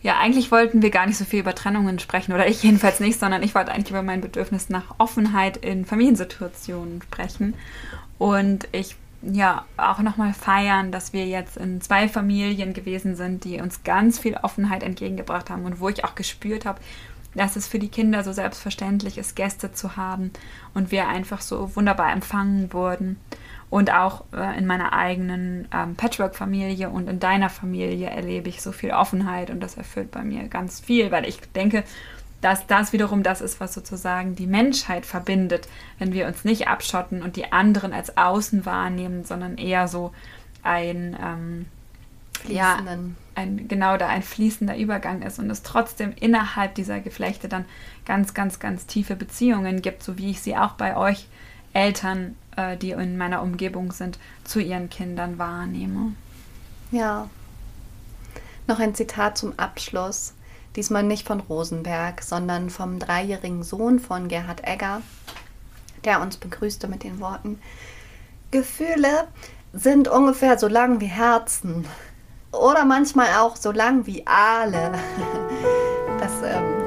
Ja, 0.01 0.17
eigentlich 0.19 0.51
wollten 0.51 0.81
wir 0.81 0.91
gar 0.91 1.07
nicht 1.07 1.17
so 1.17 1.25
viel 1.25 1.39
über 1.39 1.55
Trennungen 1.55 1.99
sprechen, 1.99 2.33
oder 2.33 2.47
ich 2.47 2.63
jedenfalls 2.63 2.99
nicht, 2.99 3.19
sondern 3.19 3.43
ich 3.43 3.55
wollte 3.55 3.71
eigentlich 3.71 3.89
über 3.89 4.03
mein 4.03 4.21
Bedürfnis 4.21 4.69
nach 4.69 4.95
Offenheit 4.99 5.57
in 5.57 5.85
Familiensituationen 5.85 7.01
sprechen. 7.01 7.55
Und 8.17 8.67
ich 8.71 8.95
ja 9.21 9.65
auch 9.77 9.99
nochmal 9.99 10.33
feiern, 10.33 10.91
dass 10.91 11.13
wir 11.13 11.25
jetzt 11.25 11.57
in 11.57 11.81
zwei 11.81 12.07
Familien 12.07 12.73
gewesen 12.73 13.15
sind, 13.15 13.43
die 13.43 13.59
uns 13.59 13.83
ganz 13.83 14.19
viel 14.19 14.35
Offenheit 14.35 14.83
entgegengebracht 14.83 15.49
haben 15.49 15.65
und 15.65 15.79
wo 15.79 15.89
ich 15.89 16.05
auch 16.05 16.15
gespürt 16.15 16.65
habe, 16.65 16.79
dass 17.35 17.55
es 17.55 17.67
für 17.67 17.79
die 17.79 17.89
Kinder 17.89 18.23
so 18.23 18.31
selbstverständlich 18.31 19.17
ist, 19.17 19.35
Gäste 19.35 19.73
zu 19.73 19.95
haben 19.95 20.31
und 20.73 20.91
wir 20.91 21.07
einfach 21.07 21.41
so 21.41 21.75
wunderbar 21.75 22.11
empfangen 22.11 22.73
wurden. 22.73 23.19
Und 23.69 23.91
auch 23.91 24.23
äh, 24.33 24.57
in 24.57 24.65
meiner 24.65 24.93
eigenen 24.93 25.67
ähm, 25.73 25.95
Patchwork-Familie 25.95 26.89
und 26.89 27.09
in 27.09 27.19
deiner 27.19 27.49
Familie 27.49 28.09
erlebe 28.09 28.47
ich 28.47 28.61
so 28.61 28.71
viel 28.71 28.91
Offenheit 28.91 29.49
und 29.49 29.59
das 29.59 29.75
erfüllt 29.75 30.11
bei 30.11 30.23
mir 30.23 30.47
ganz 30.47 30.79
viel, 30.79 31.11
weil 31.11 31.27
ich 31.27 31.41
denke, 31.53 31.83
dass 32.39 32.65
das 32.67 32.93
wiederum 32.93 33.23
das 33.23 33.41
ist, 33.41 33.59
was 33.59 33.73
sozusagen 33.73 34.35
die 34.35 34.47
Menschheit 34.47 35.05
verbindet, 35.05 35.67
wenn 35.99 36.13
wir 36.13 36.27
uns 36.27 36.45
nicht 36.45 36.67
abschotten 36.67 37.21
und 37.21 37.35
die 37.35 37.51
anderen 37.51 37.93
als 37.93 38.15
außen 38.15 38.65
wahrnehmen, 38.65 39.25
sondern 39.25 39.57
eher 39.57 39.87
so 39.87 40.13
ein 40.63 41.17
ähm, 41.21 41.65
ja, 42.47 42.79
ein, 43.35 43.67
genau 43.67 43.97
da 43.97 44.07
ein 44.07 44.23
fließender 44.23 44.77
Übergang 44.77 45.21
ist 45.21 45.39
und 45.39 45.49
es 45.49 45.63
trotzdem 45.63 46.13
innerhalb 46.19 46.75
dieser 46.75 46.99
Geflechte 46.99 47.47
dann 47.47 47.65
ganz, 48.05 48.33
ganz, 48.33 48.59
ganz 48.59 48.85
tiefe 48.85 49.15
Beziehungen 49.15 49.81
gibt, 49.81 50.03
so 50.03 50.17
wie 50.17 50.31
ich 50.31 50.41
sie 50.41 50.55
auch 50.55 50.73
bei 50.73 50.95
euch 50.95 51.27
Eltern, 51.73 52.35
äh, 52.57 52.75
die 52.75 52.91
in 52.91 53.17
meiner 53.17 53.41
Umgebung 53.41 53.93
sind, 53.93 54.19
zu 54.43 54.59
ihren 54.59 54.89
Kindern 54.89 55.39
wahrnehme. 55.39 56.13
Ja. 56.91 57.29
Noch 58.67 58.79
ein 58.79 58.95
Zitat 58.95 59.37
zum 59.37 59.57
Abschluss. 59.57 60.33
Diesmal 60.75 61.03
nicht 61.03 61.25
von 61.25 61.39
Rosenberg, 61.39 62.21
sondern 62.21 62.69
vom 62.69 62.99
dreijährigen 62.99 63.63
Sohn 63.63 63.99
von 63.99 64.27
Gerhard 64.27 64.67
Egger, 64.67 65.01
der 66.03 66.21
uns 66.21 66.37
begrüßte 66.37 66.87
mit 66.87 67.03
den 67.03 67.19
Worten: 67.19 67.59
Gefühle 68.51 69.27
sind 69.73 70.07
ungefähr 70.07 70.59
so 70.59 70.67
lang 70.67 70.99
wie 70.99 71.07
Herzen. 71.07 71.85
Oder 72.51 72.85
manchmal 72.85 73.27
auch 73.39 73.55
so 73.55 73.71
lang 73.71 74.05
wie 74.05 74.25
Aale. 74.27 74.91
Das 76.19 76.31
ähm, 76.43 76.77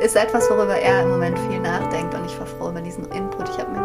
ist 0.00 0.14
etwas, 0.14 0.50
worüber 0.50 0.76
er 0.76 1.02
im 1.02 1.08
Moment 1.08 1.38
viel 1.38 1.60
nachdenkt 1.60 2.14
und 2.14 2.26
ich 2.26 2.38
war 2.38 2.46
froh 2.46 2.68
über 2.68 2.82
diesen 2.82 3.10
Input. 3.10 3.48
Ich 3.48 3.58
habe 3.58 3.70
mir 3.70 3.77